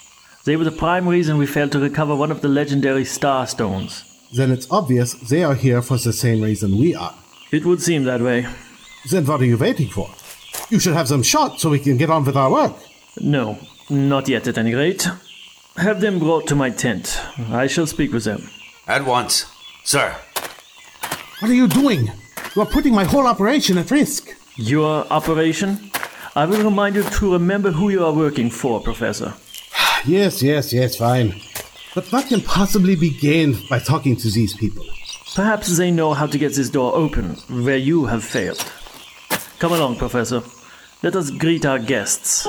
They 0.44 0.54
were 0.54 0.62
the 0.62 0.70
prime 0.70 1.08
reason 1.08 1.36
we 1.36 1.46
failed 1.46 1.72
to 1.72 1.80
recover 1.80 2.14
one 2.14 2.30
of 2.30 2.42
the 2.42 2.48
legendary 2.48 3.04
Star 3.04 3.44
Stones. 3.48 4.04
Then 4.32 4.52
it's 4.52 4.70
obvious 4.70 5.14
they 5.14 5.42
are 5.42 5.56
here 5.56 5.82
for 5.82 5.96
the 5.96 6.12
same 6.12 6.40
reason 6.40 6.78
we 6.78 6.94
are. 6.94 7.12
It 7.50 7.64
would 7.64 7.82
seem 7.82 8.04
that 8.04 8.20
way. 8.20 8.46
Then 9.10 9.26
what 9.26 9.40
are 9.40 9.44
you 9.44 9.58
waiting 9.58 9.88
for? 9.88 10.08
You 10.70 10.78
should 10.78 10.94
have 10.94 11.08
them 11.08 11.24
shot 11.24 11.58
so 11.58 11.70
we 11.70 11.80
can 11.80 11.96
get 11.96 12.08
on 12.08 12.24
with 12.24 12.36
our 12.36 12.52
work. 12.52 12.76
No, 13.20 13.58
not 13.90 14.28
yet 14.28 14.46
at 14.46 14.56
any 14.56 14.76
rate. 14.76 15.08
Have 15.76 16.00
them 16.00 16.20
brought 16.20 16.46
to 16.46 16.54
my 16.54 16.70
tent. 16.70 17.20
I 17.50 17.66
shall 17.66 17.88
speak 17.88 18.12
with 18.12 18.22
them. 18.22 18.48
At 18.86 19.04
once. 19.04 19.46
Sir. 19.82 20.14
What 21.40 21.50
are 21.50 21.54
you 21.54 21.66
doing? 21.66 22.12
You 22.54 22.62
are 22.62 22.66
putting 22.66 22.94
my 22.94 23.02
whole 23.02 23.26
operation 23.26 23.76
at 23.76 23.90
risk. 23.90 24.36
Your 24.54 25.04
operation? 25.10 25.90
I 26.36 26.46
will 26.46 26.64
remind 26.64 26.96
you 26.96 27.04
to 27.04 27.32
remember 27.32 27.70
who 27.70 27.90
you 27.90 28.04
are 28.04 28.12
working 28.12 28.50
for, 28.50 28.80
Professor. 28.80 29.34
Yes, 30.04 30.42
yes, 30.42 30.72
yes, 30.72 30.96
fine. 30.96 31.40
But 31.94 32.10
what 32.10 32.26
can 32.26 32.40
possibly 32.40 32.96
be 32.96 33.10
gained 33.10 33.68
by 33.68 33.78
talking 33.78 34.16
to 34.16 34.28
these 34.28 34.52
people? 34.56 34.84
Perhaps 35.36 35.76
they 35.76 35.92
know 35.92 36.12
how 36.12 36.26
to 36.26 36.36
get 36.36 36.54
this 36.54 36.70
door 36.70 36.92
open, 36.94 37.36
where 37.64 37.76
you 37.76 38.06
have 38.06 38.24
failed. 38.24 38.58
Come 39.60 39.72
along, 39.72 39.96
Professor. 39.96 40.42
Let 41.04 41.14
us 41.14 41.30
greet 41.30 41.64
our 41.64 41.78
guests. 41.78 42.44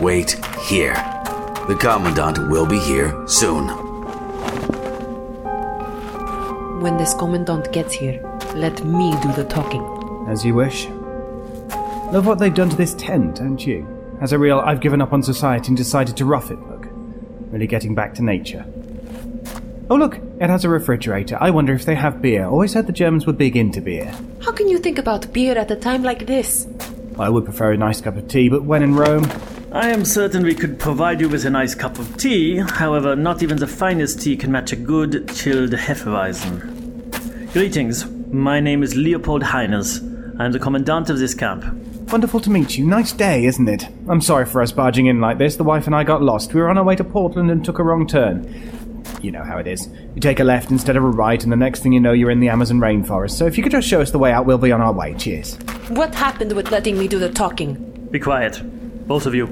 Wait 0.00 0.42
here. 0.62 0.94
The 1.68 1.76
Commandant 1.78 2.48
will 2.48 2.64
be 2.64 2.78
here 2.78 3.14
soon. 3.28 3.68
When 6.80 6.96
this 6.96 7.12
commandant 7.12 7.70
gets 7.70 7.92
here, 7.92 8.18
let 8.54 8.82
me 8.82 9.10
do 9.20 9.30
the 9.34 9.44
talking. 9.44 9.84
As 10.26 10.42
you 10.42 10.54
wish. 10.54 10.86
Love 12.12 12.26
what 12.26 12.38
they've 12.38 12.54
done 12.54 12.70
to 12.70 12.76
this 12.76 12.94
tent, 12.94 13.36
don't 13.36 13.66
you? 13.66 13.86
Has 14.20 14.32
a 14.32 14.38
real 14.38 14.60
I've 14.60 14.80
given 14.80 15.02
up 15.02 15.12
on 15.12 15.22
society 15.22 15.68
and 15.68 15.76
decided 15.76 16.16
to 16.16 16.24
rough 16.24 16.50
it 16.50 16.58
look. 16.60 16.88
Really 17.50 17.66
getting 17.66 17.94
back 17.94 18.14
to 18.14 18.22
nature. 18.22 18.64
Oh, 19.90 19.96
look, 19.96 20.16
it 20.40 20.48
has 20.48 20.64
a 20.64 20.70
refrigerator. 20.70 21.36
I 21.42 21.50
wonder 21.50 21.74
if 21.74 21.84
they 21.84 21.96
have 21.96 22.22
beer. 22.22 22.46
Always 22.46 22.72
heard 22.72 22.86
the 22.86 22.92
Germans 22.92 23.26
were 23.26 23.34
big 23.34 23.54
into 23.54 23.82
beer. 23.82 24.14
How 24.40 24.52
can 24.52 24.66
you 24.66 24.78
think 24.78 24.98
about 24.98 25.30
beer 25.34 25.58
at 25.58 25.70
a 25.70 25.76
time 25.76 26.02
like 26.02 26.26
this? 26.26 26.66
I 27.18 27.28
would 27.28 27.44
prefer 27.44 27.72
a 27.72 27.76
nice 27.76 28.00
cup 28.00 28.16
of 28.16 28.28
tea, 28.28 28.48
but 28.48 28.64
when 28.64 28.82
in 28.82 28.94
Rome, 28.94 29.28
I 29.72 29.90
am 29.90 30.04
certain 30.04 30.42
we 30.42 30.56
could 30.56 30.80
provide 30.80 31.20
you 31.20 31.28
with 31.28 31.44
a 31.44 31.50
nice 31.50 31.76
cup 31.76 32.00
of 32.00 32.16
tea. 32.16 32.56
However, 32.56 33.14
not 33.14 33.40
even 33.40 33.56
the 33.56 33.68
finest 33.68 34.20
tea 34.20 34.36
can 34.36 34.50
match 34.50 34.72
a 34.72 34.76
good, 34.76 35.32
chilled 35.32 35.70
Hefeweizen. 35.70 37.52
Greetings. 37.52 38.04
My 38.32 38.58
name 38.58 38.82
is 38.82 38.96
Leopold 38.96 39.44
Heinze. 39.44 40.02
I 40.40 40.46
am 40.46 40.50
the 40.50 40.58
commandant 40.58 41.08
of 41.08 41.20
this 41.20 41.34
camp. 41.34 41.64
Wonderful 42.10 42.40
to 42.40 42.50
meet 42.50 42.76
you. 42.76 42.84
Nice 42.84 43.12
day, 43.12 43.44
isn't 43.44 43.68
it? 43.68 43.86
I'm 44.08 44.20
sorry 44.20 44.44
for 44.44 44.60
us 44.60 44.72
barging 44.72 45.06
in 45.06 45.20
like 45.20 45.38
this. 45.38 45.54
The 45.54 45.62
wife 45.62 45.86
and 45.86 45.94
I 45.94 46.02
got 46.02 46.20
lost. 46.20 46.52
We 46.52 46.60
were 46.60 46.68
on 46.68 46.76
our 46.76 46.82
way 46.82 46.96
to 46.96 47.04
Portland 47.04 47.48
and 47.48 47.64
took 47.64 47.78
a 47.78 47.84
wrong 47.84 48.08
turn. 48.08 48.52
You 49.22 49.30
know 49.30 49.44
how 49.44 49.58
it 49.58 49.68
is. 49.68 49.88
You 50.16 50.20
take 50.20 50.40
a 50.40 50.44
left 50.44 50.72
instead 50.72 50.96
of 50.96 51.04
a 51.04 51.08
right, 51.08 51.40
and 51.40 51.52
the 51.52 51.56
next 51.56 51.84
thing 51.84 51.92
you 51.92 52.00
know, 52.00 52.12
you're 52.12 52.32
in 52.32 52.40
the 52.40 52.48
Amazon 52.48 52.80
rainforest. 52.80 53.38
So 53.38 53.46
if 53.46 53.56
you 53.56 53.62
could 53.62 53.70
just 53.70 53.86
show 53.86 54.00
us 54.00 54.10
the 54.10 54.18
way 54.18 54.32
out, 54.32 54.46
we'll 54.46 54.58
be 54.58 54.72
on 54.72 54.80
our 54.80 54.92
way. 54.92 55.14
Cheers. 55.14 55.54
What 55.90 56.12
happened 56.12 56.54
with 56.54 56.72
letting 56.72 56.98
me 56.98 57.06
do 57.06 57.20
the 57.20 57.30
talking? 57.30 58.08
Be 58.10 58.18
quiet, 58.18 58.60
both 59.10 59.26
of 59.26 59.34
you. 59.34 59.46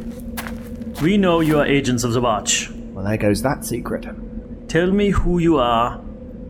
We 1.03 1.17
know 1.17 1.41
you 1.41 1.59
are 1.59 1.67
agents 1.67 2.05
of 2.05 2.13
the 2.13 2.21
Watch. 2.21 2.71
Well, 2.71 3.05
there 3.05 3.17
goes 3.17 3.43
that 3.43 3.65
secret. 3.65 4.07
Tell 4.69 4.93
me 4.93 5.11
who 5.11 5.41
you 5.41 5.57
are 5.57 5.95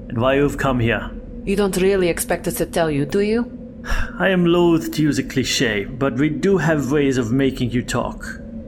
and 0.08 0.18
why 0.18 0.34
you've 0.34 0.58
come 0.58 0.78
here. 0.78 1.10
You 1.42 1.56
don't 1.56 1.78
really 1.78 2.08
expect 2.10 2.46
us 2.46 2.56
to 2.56 2.66
tell 2.66 2.90
you, 2.90 3.06
do 3.06 3.20
you? 3.20 3.40
I 4.18 4.28
am 4.28 4.44
loath 4.44 4.92
to 4.92 5.02
use 5.02 5.18
a 5.18 5.22
cliche, 5.22 5.84
but 5.84 6.16
we 6.16 6.28
do 6.28 6.58
have 6.58 6.92
ways 6.92 7.16
of 7.16 7.32
making 7.32 7.70
you 7.70 7.82
talk. 7.82 8.26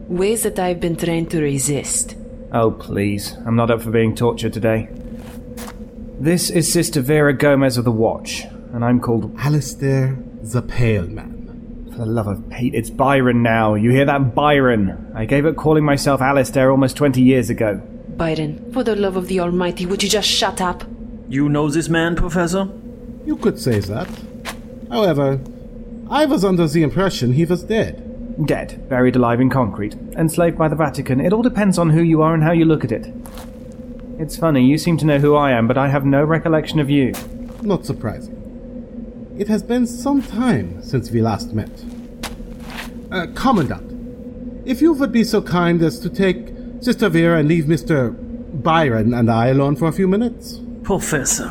Ways 0.09 0.45
that 0.45 0.59
I've 0.59 0.81
been 0.81 0.97
trained 0.97 1.31
to 1.33 1.43
resist. 1.43 2.17
Oh, 2.51 2.71
please. 2.71 3.37
I'm 3.45 3.57
not 3.57 3.71
up 3.71 3.83
for 3.83 3.91
being 3.91 4.15
tortured 4.17 4.55
today. 4.55 4.89
This 6.19 6.49
is 6.49 6.73
Sister 6.73 7.03
Vera 7.03 7.35
Gomez 7.35 7.77
of 7.77 7.85
the 7.85 7.93
Watch, 7.93 8.45
and 8.73 8.87
I'm 8.87 9.01
called. 9.01 9.39
Alistair 9.39 10.17
the 10.41 10.63
Pale 10.63 11.09
Man. 11.09 11.40
For 11.91 11.99
the 11.99 12.07
love 12.07 12.29
of 12.29 12.49
Pete, 12.51 12.75
it's 12.75 12.89
Byron 12.89 13.43
now. 13.43 13.75
You 13.75 13.91
hear 13.91 14.05
that, 14.05 14.35
Byron? 14.35 15.13
I 15.15 15.25
gave 15.25 15.45
up 15.45 15.57
calling 15.57 15.85
myself 15.85 16.21
Alistair 16.21 16.71
almost 16.71 16.97
20 16.97 17.21
years 17.21 17.51
ago. 17.51 17.83
Byron, 18.17 18.73
for 18.73 18.85
the 18.85 18.95
love 18.95 19.17
of 19.17 19.27
the 19.27 19.41
Almighty, 19.41 19.87
would 19.87 20.03
you 20.03 20.09
just 20.09 20.29
shut 20.29 20.61
up? 20.61 20.85
You 21.29 21.49
know 21.49 21.69
this 21.69 21.89
man, 21.89 22.15
Professor? 22.17 22.69
You 23.25 23.37
could 23.37 23.59
say 23.59 23.81
that. 23.81 24.09
However, 24.89 25.41
I 26.09 26.27
was 26.27 26.45
under 26.45 26.67
the 26.67 26.83
impression 26.83 27.33
he 27.33 27.45
was 27.45 27.65
dead. 27.65 28.47
Dead, 28.47 28.89
buried 28.89 29.17
alive 29.17 29.41
in 29.41 29.51
concrete, 29.51 29.95
enslaved 30.17 30.57
by 30.57 30.69
the 30.69 30.77
Vatican. 30.77 31.21
It 31.21 31.33
all 31.33 31.43
depends 31.43 31.77
on 31.77 31.91
who 31.91 32.03
you 32.03 32.23
are 32.23 32.35
and 32.35 32.43
how 32.43 32.53
you 32.53 32.65
look 32.65 32.85
at 32.85 32.93
it. 32.93 33.13
It's 34.19 34.37
funny, 34.37 34.65
you 34.65 34.79
seem 34.79 34.97
to 34.99 35.07
know 35.07 35.19
who 35.19 35.35
I 35.35 35.51
am, 35.53 35.67
but 35.67 35.79
I 35.79 35.89
have 35.89 36.05
no 36.05 36.23
recollection 36.25 36.79
of 36.79 36.89
you. 36.89 37.13
Not 37.63 37.85
surprising. 37.85 38.40
It 39.41 39.49
has 39.49 39.63
been 39.63 39.87
some 39.87 40.21
time 40.21 40.83
since 40.83 41.11
we 41.11 41.23
last 41.23 41.55
met. 41.55 41.71
Uh, 43.11 43.27
Commandant, 43.35 44.63
if 44.67 44.83
you 44.83 44.93
would 44.93 45.13
be 45.13 45.25
so 45.25 45.41
kind 45.41 45.81
as 45.81 45.99
to 46.01 46.11
take 46.11 46.49
Sister 46.83 47.09
Vera 47.09 47.39
and 47.39 47.49
leave 47.49 47.65
Mr. 47.65 48.15
Byron 48.63 49.15
and 49.15 49.31
I 49.31 49.47
alone 49.47 49.77
for 49.77 49.89
a 49.89 49.93
few 49.93 50.07
minutes. 50.07 50.61
Professor, 50.83 51.51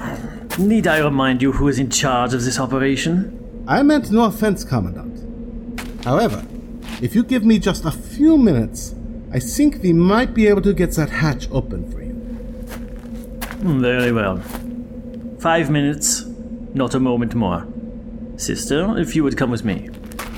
need 0.60 0.86
I 0.86 1.00
remind 1.00 1.42
you 1.42 1.52
who 1.52 1.68
is 1.68 1.80
in 1.80 1.90
charge 1.90 2.36
of 2.36 2.44
this 2.44 2.60
operation? 2.60 3.64
I 3.68 3.82
meant 3.82 4.12
no 4.12 4.26
offense, 4.26 4.64
Commandant. 4.64 6.06
However, 6.06 6.46
if 7.02 7.16
you 7.16 7.24
give 7.24 7.44
me 7.44 7.58
just 7.58 7.86
a 7.86 7.92
few 7.92 8.38
minutes, 8.38 8.94
I 9.34 9.40
think 9.40 9.82
we 9.82 9.94
might 9.94 10.36
be 10.36 10.46
able 10.46 10.62
to 10.62 10.74
get 10.76 10.92
that 10.92 11.10
hatch 11.10 11.50
open 11.50 11.92
for 11.92 12.04
you. 12.04 12.14
Hmm, 13.64 13.82
Very 13.82 14.12
well. 14.12 14.38
Five 15.40 15.72
minutes, 15.72 16.26
not 16.76 16.94
a 16.94 17.00
moment 17.00 17.34
more. 17.34 17.66
Sister, 18.40 18.98
if 18.98 19.18
you 19.18 19.24
would 19.26 19.36
come 19.36 19.52
with 19.52 19.66
me. 19.66 19.90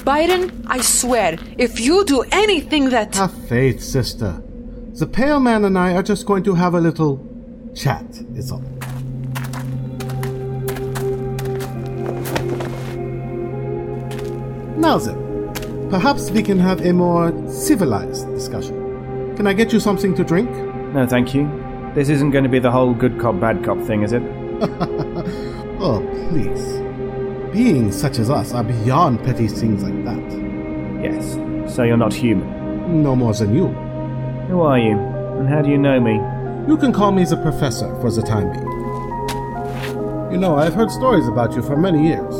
Byron, 0.03 0.65
I 0.65 0.81
swear, 0.81 1.37
if 1.59 1.79
you 1.79 2.03
do 2.03 2.23
anything 2.31 2.89
that. 2.89 3.15
Have 3.15 3.47
faith, 3.47 3.79
sister. 3.79 4.41
The 4.93 5.05
Pale 5.05 5.39
Man 5.39 5.65
and 5.65 5.77
I 5.77 5.93
are 5.93 6.01
just 6.01 6.25
going 6.25 6.43
to 6.45 6.55
have 6.55 6.73
a 6.73 6.81
little 6.81 7.23
chat, 7.75 8.03
is 8.35 8.51
all. 8.51 8.63
Now 14.77 14.97
then, 14.97 15.89
perhaps 15.91 16.31
we 16.31 16.41
can 16.41 16.57
have 16.57 16.83
a 16.83 16.91
more 16.91 17.31
civilized 17.47 18.27
discussion. 18.33 19.35
Can 19.35 19.45
I 19.45 19.53
get 19.53 19.71
you 19.71 19.79
something 19.79 20.15
to 20.15 20.23
drink? 20.23 20.49
No, 20.95 21.05
thank 21.05 21.35
you. 21.35 21.47
This 21.93 22.09
isn't 22.09 22.31
going 22.31 22.45
to 22.45 22.49
be 22.49 22.57
the 22.57 22.71
whole 22.71 22.95
good 22.95 23.19
cop, 23.19 23.39
bad 23.39 23.63
cop 23.63 23.79
thing, 23.81 24.01
is 24.01 24.11
it? 24.11 24.23
Oh, 25.83 25.99
please. 26.29 26.80
Beings 27.51 27.99
such 27.99 28.17
as 28.17 28.29
us 28.29 28.53
are 28.53 28.63
beyond 28.63 29.23
petty 29.23 29.47
things 29.47 29.83
like 29.83 30.05
that. 30.05 31.03
Yes. 31.03 31.33
So 31.75 31.83
you're 31.83 31.97
not 31.97 32.13
human. 32.13 33.03
No 33.03 33.15
more 33.15 33.33
than 33.33 33.53
you. 33.53 33.67
Who 34.47 34.61
are 34.61 34.79
you? 34.79 34.97
And 35.37 35.49
how 35.49 35.61
do 35.61 35.69
you 35.69 35.77
know 35.77 35.99
me? 35.99 36.13
You 36.67 36.77
can 36.77 36.93
call 36.93 37.11
me 37.11 37.25
the 37.25 37.37
Professor 37.37 37.93
for 37.99 38.11
the 38.11 38.21
time 38.21 38.51
being. 38.51 38.71
You 40.31 40.37
know, 40.37 40.55
I've 40.55 40.73
heard 40.73 40.91
stories 40.91 41.27
about 41.27 41.53
you 41.53 41.61
for 41.61 41.75
many 41.75 42.07
years. 42.07 42.35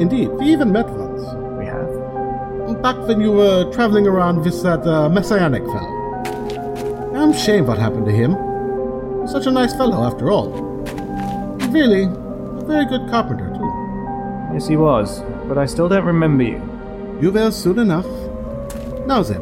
Indeed, 0.00 0.28
we 0.28 0.52
even 0.52 0.70
met 0.70 0.88
once. 0.90 1.22
We 1.58 1.66
have. 1.66 2.82
Back 2.82 2.96
when 3.08 3.20
you 3.20 3.32
were 3.32 3.72
traveling 3.72 4.06
around 4.06 4.44
with 4.44 4.62
that 4.62 4.86
uh, 4.86 5.08
messianic 5.08 5.64
fellow. 5.64 5.94
I'm 7.16 7.30
ashamed 7.30 7.66
what 7.66 7.78
happened 7.78 8.06
to 8.06 8.12
him. 8.12 8.36
Such 9.26 9.46
a 9.46 9.50
nice 9.50 9.74
fellow, 9.74 10.04
after 10.04 10.30
all. 10.30 10.50
Really, 11.70 12.04
a 12.04 12.64
very 12.64 12.86
good 12.86 13.08
carpenter, 13.10 13.48
too. 13.48 13.67
Yes, 14.58 14.66
he 14.66 14.76
was. 14.76 15.20
But 15.46 15.56
I 15.56 15.66
still 15.66 15.88
don't 15.88 16.04
remember 16.04 16.42
you. 16.42 16.60
You 17.22 17.30
will 17.30 17.52
soon 17.52 17.78
enough. 17.78 18.08
Now 19.06 19.22
then, 19.22 19.40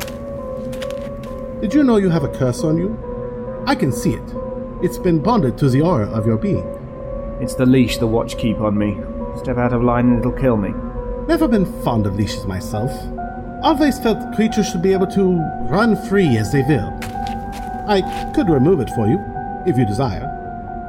did 1.62 1.72
you 1.72 1.85
know 1.85 1.96
you 1.96 2.11
have 2.11 2.22
a 2.22 2.29
curse 2.29 2.62
on 2.62 2.76
you? 2.76 3.64
I 3.66 3.74
can 3.76 3.92
see 3.92 4.12
it. 4.12 4.35
It's 4.83 4.98
been 4.98 5.22
bonded 5.22 5.57
to 5.57 5.70
the 5.70 5.81
aura 5.81 6.07
of 6.11 6.26
your 6.26 6.37
being. 6.37 6.66
It's 7.40 7.55
the 7.55 7.64
leash 7.64 7.96
the 7.96 8.07
watch 8.07 8.37
keep 8.37 8.61
on 8.61 8.76
me. 8.76 8.98
Step 9.38 9.57
out 9.57 9.72
of 9.72 9.83
line 9.83 10.11
and 10.11 10.18
it'll 10.18 10.33
kill 10.33 10.59
me. 10.59 10.74
Never 11.26 11.48
been 11.48 11.64
fond 11.83 12.05
of 12.05 12.16
leashes 12.16 12.44
myself. 12.44 12.92
Always 13.62 13.98
felt 13.98 14.37
creatures 14.37 14.68
should 14.68 14.83
be 14.83 14.92
able 14.92 15.07
to 15.12 15.38
run 15.70 15.96
free 16.11 16.37
as 16.37 16.52
they 16.52 16.61
will. 16.61 16.92
I 17.88 18.02
could 18.35 18.50
remove 18.50 18.81
it 18.81 18.90
for 18.90 19.07
you, 19.07 19.18
if 19.66 19.79
you 19.79 19.87
desire. 19.87 20.29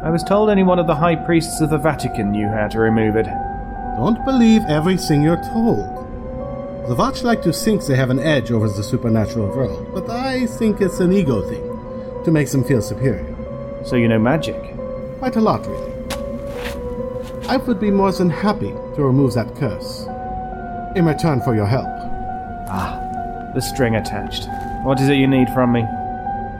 I 0.03 0.09
was 0.09 0.21
told 0.21 0.49
only 0.49 0.63
one 0.63 0.79
of 0.79 0.87
the 0.87 0.95
high 0.95 1.15
priests 1.15 1.61
of 1.61 1.69
the 1.69 1.77
Vatican 1.77 2.33
knew 2.33 2.49
how 2.49 2.67
to 2.67 2.79
remove 2.79 3.15
it. 3.15 3.27
Don't 3.97 4.23
believe 4.25 4.63
everything 4.65 5.23
you're 5.23 5.43
told. 5.51 5.79
The 6.88 6.93
Watch 6.93 7.23
like 7.23 7.41
to 7.41 7.51
think 7.51 7.83
they 7.83 7.95
have 7.95 8.12
an 8.12 8.19
edge 8.19 8.51
over 8.51 8.69
the 8.69 8.83
supernatural 8.83 9.47
world, 9.47 9.91
but 9.91 10.07
I 10.07 10.45
think 10.45 10.81
it's 10.81 10.99
an 10.99 11.12
ego 11.12 11.41
thing, 11.41 12.23
to 12.23 12.29
make 12.29 12.51
them 12.51 12.63
feel 12.63 12.83
superior. 12.83 13.36
So 13.83 13.95
you 13.95 14.07
know 14.07 14.19
magic. 14.19 14.55
Quite 15.17 15.36
a 15.36 15.41
lot, 15.41 15.65
really. 15.65 15.93
I 17.47 17.57
would 17.57 17.79
be 17.79 17.89
more 17.89 18.12
than 18.12 18.29
happy 18.29 18.69
to 18.69 19.03
remove 19.03 19.33
that 19.33 19.55
curse. 19.55 20.05
In 20.95 21.05
return 21.05 21.41
for 21.41 21.55
your 21.55 21.65
help. 21.65 21.89
Ah, 22.69 23.01
the 23.55 23.62
string 23.62 23.95
attached. 23.95 24.47
What 24.86 25.01
is 25.01 25.10
it 25.10 25.15
you 25.15 25.27
need 25.27 25.49
from 25.55 25.71
me? 25.71 25.81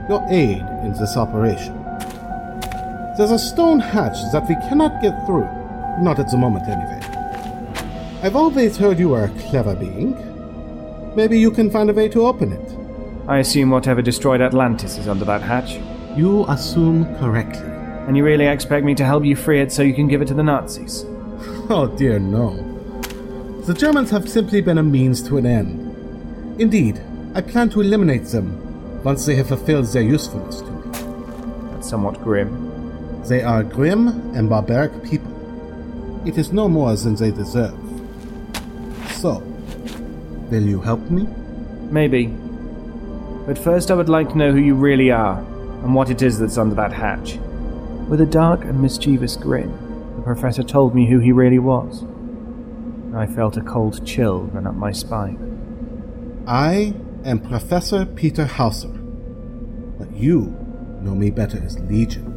Your 0.10 0.26
aid 0.30 0.65
in 0.82 0.93
this 0.93 1.15
operation. 1.15 1.76
There's 3.15 3.30
a 3.30 3.38
stone 3.38 3.80
hatch 3.80 4.17
that 4.32 4.50
we 4.50 4.56
cannot 4.67 5.04
get 5.04 5.13
through. 5.28 5.47
Not 6.02 6.17
at 6.17 6.30
the 6.30 6.38
moment, 6.38 6.67
anyway. 6.67 6.97
I've 8.28 8.36
always 8.36 8.76
heard 8.76 9.00
you 9.00 9.13
are 9.13 9.24
a 9.24 9.40
clever 9.50 9.74
being. 9.74 10.12
Maybe 11.16 11.40
you 11.40 11.50
can 11.50 11.72
find 11.72 11.90
a 11.90 11.94
way 11.94 12.10
to 12.10 12.28
open 12.28 12.52
it. 12.52 12.78
I 13.26 13.38
assume 13.38 13.70
whatever 13.70 14.02
destroyed 14.02 14.42
Atlantis 14.42 14.98
is 14.98 15.08
under 15.08 15.24
that 15.24 15.42
hatch. 15.42 15.80
You 16.18 16.44
assume 16.50 17.06
correctly. 17.20 17.70
And 18.06 18.18
you 18.18 18.26
really 18.26 18.46
expect 18.46 18.86
me 18.86 18.96
to 18.96 19.06
help 19.06 19.24
you 19.24 19.38
free 19.38 19.62
it 19.62 19.72
so 19.72 19.82
you 19.82 19.94
can 19.94 20.10
give 20.10 20.22
it 20.22 20.28
to 20.28 20.34
the 20.34 20.44
Nazis? 20.44 21.06
Oh 21.70 21.88
dear, 21.88 22.20
no. 22.20 22.52
The 23.66 23.74
Germans 23.74 24.10
have 24.12 24.28
simply 24.28 24.60
been 24.60 24.78
a 24.78 24.84
means 24.84 25.24
to 25.30 25.38
an 25.38 25.46
end. 25.46 26.60
Indeed, 26.60 27.02
I 27.34 27.40
plan 27.40 27.70
to 27.70 27.80
eliminate 27.80 28.26
them 28.26 29.04
once 29.04 29.26
they 29.26 29.36
have 29.36 29.48
fulfilled 29.48 29.86
their 29.86 30.04
usefulness 30.04 30.60
to 30.60 30.70
me. 30.70 31.72
That's 31.72 31.90
somewhat 31.90 32.22
grim. 32.22 33.24
They 33.30 33.42
are 33.42 33.63
grim 33.63 34.10
and 34.36 34.50
barbaric 34.50 35.06
people. 35.06 35.32
It 36.28 36.38
is 36.38 36.52
no 36.52 36.68
more 36.68 36.94
than 36.94 37.16
they 37.16 37.32
deserve. 37.32 37.87
So, 39.17 39.39
will 40.51 40.63
you 40.63 40.80
help 40.80 41.01
me? 41.10 41.27
Maybe. 41.89 42.27
But 43.47 43.58
first, 43.58 43.89
I 43.89 43.95
would 43.95 44.10
like 44.10 44.30
to 44.30 44.38
know 44.38 44.51
who 44.51 44.60
you 44.60 44.75
really 44.75 45.10
are 45.10 45.39
and 45.39 45.95
what 45.95 46.10
it 46.10 46.21
is 46.21 46.38
that's 46.38 46.58
under 46.58 46.75
that 46.75 46.93
hatch. 46.93 47.39
With 48.08 48.21
a 48.21 48.25
dark 48.25 48.63
and 48.63 48.80
mischievous 48.80 49.36
grin, 49.36 49.71
the 50.17 50.21
professor 50.21 50.62
told 50.62 50.93
me 50.93 51.08
who 51.10 51.17
he 51.19 51.32
really 51.32 51.58
was. 51.58 52.03
I 53.15 53.25
felt 53.25 53.58
a 53.58 53.62
cold 53.62 54.06
chill 54.06 54.43
run 54.53 54.67
up 54.67 54.75
my 54.75 54.91
spine. 54.91 56.43
I 56.45 56.93
am 57.25 57.39
Professor 57.39 58.06
Peter 58.06 58.45
Hauser, 58.45 58.89
but 59.97 60.12
you 60.13 60.56
know 61.01 61.15
me 61.15 61.32
better 61.32 61.62
as 61.63 61.80
Legion. 61.80 62.34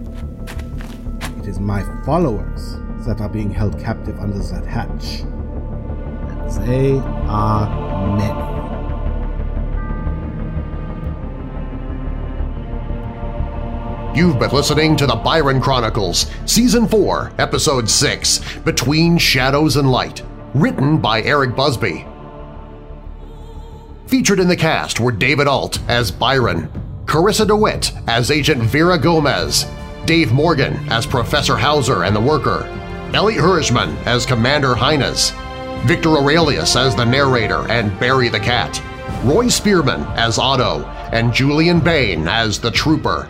It 1.40 1.46
is 1.46 1.60
my 1.60 1.82
followers 2.04 2.76
that 3.06 3.20
are 3.20 3.28
being 3.28 3.50
held 3.50 3.78
captive 3.78 4.18
under 4.18 4.38
that 4.38 4.64
hatch. 4.64 5.24
You've 14.14 14.38
been 14.38 14.50
listening 14.50 14.96
to 14.96 15.06
the 15.06 15.14
Byron 15.14 15.60
Chronicles, 15.60 16.30
Season 16.44 16.86
4, 16.88 17.32
Episode 17.38 17.88
6, 17.88 18.58
Between 18.64 19.16
Shadows 19.16 19.76
and 19.76 19.90
Light, 19.90 20.22
written 20.52 20.98
by 20.98 21.22
Eric 21.22 21.54
Busby. 21.54 22.04
Featured 24.08 24.40
in 24.40 24.48
the 24.48 24.56
cast 24.56 24.98
were 24.98 25.12
David 25.12 25.46
Ault 25.46 25.78
as 25.88 26.10
Byron, 26.10 26.68
Carissa 27.04 27.46
DeWhitt 27.46 27.92
as 28.08 28.30
Agent 28.30 28.62
Vera 28.62 28.98
Gomez, 28.98 29.66
Dave 30.04 30.32
Morgan 30.32 30.74
as 30.90 31.06
Professor 31.06 31.56
Hauser 31.56 32.02
and 32.04 32.14
the 32.14 32.20
Worker, 32.20 32.64
Elie 33.14 33.34
Hirschman 33.34 33.96
as 34.06 34.26
Commander 34.26 34.74
Heinze, 34.74 35.32
Viktor 35.84 36.10
Aurelius 36.10 36.76
as 36.76 36.94
the 36.94 37.04
narrator 37.04 37.66
and 37.70 37.98
Berry 37.98 38.28
the 38.28 38.38
Cat, 38.38 38.80
Roy 39.24 39.48
Spearman 39.48 40.02
as 40.16 40.38
Otto, 40.38 40.84
and 41.12 41.32
Julian 41.32 41.80
Bane 41.80 42.28
as 42.28 42.60
the 42.60 42.70
Trooper. 42.70 43.28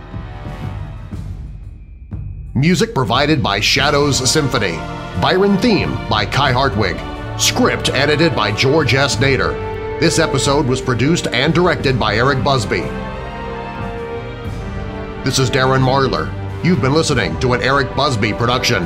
Music 2.54 2.92
provided 2.94 3.42
by 3.42 3.60
Shadow's 3.60 4.28
Symphony. 4.28 4.76
Byron 5.22 5.56
theme 5.58 5.94
by 6.08 6.26
Kai 6.26 6.52
Hartwig. 6.52 6.98
Script 7.40 7.88
edited 7.90 8.34
by 8.34 8.52
George 8.52 8.94
S. 8.94 9.16
Nader. 9.16 9.52
This 10.00 10.18
episode 10.18 10.66
was 10.66 10.80
produced 10.80 11.28
and 11.28 11.54
directed 11.54 11.98
by 11.98 12.16
Eric 12.16 12.42
Busby. 12.42 12.80
This 15.24 15.38
is 15.38 15.50
Darren 15.50 15.82
Marlar. 15.82 16.28
You've 16.64 16.82
been 16.82 16.94
listening 16.94 17.38
to 17.40 17.52
an 17.52 17.62
Eric 17.62 17.94
Busby 17.94 18.32
production. 18.32 18.84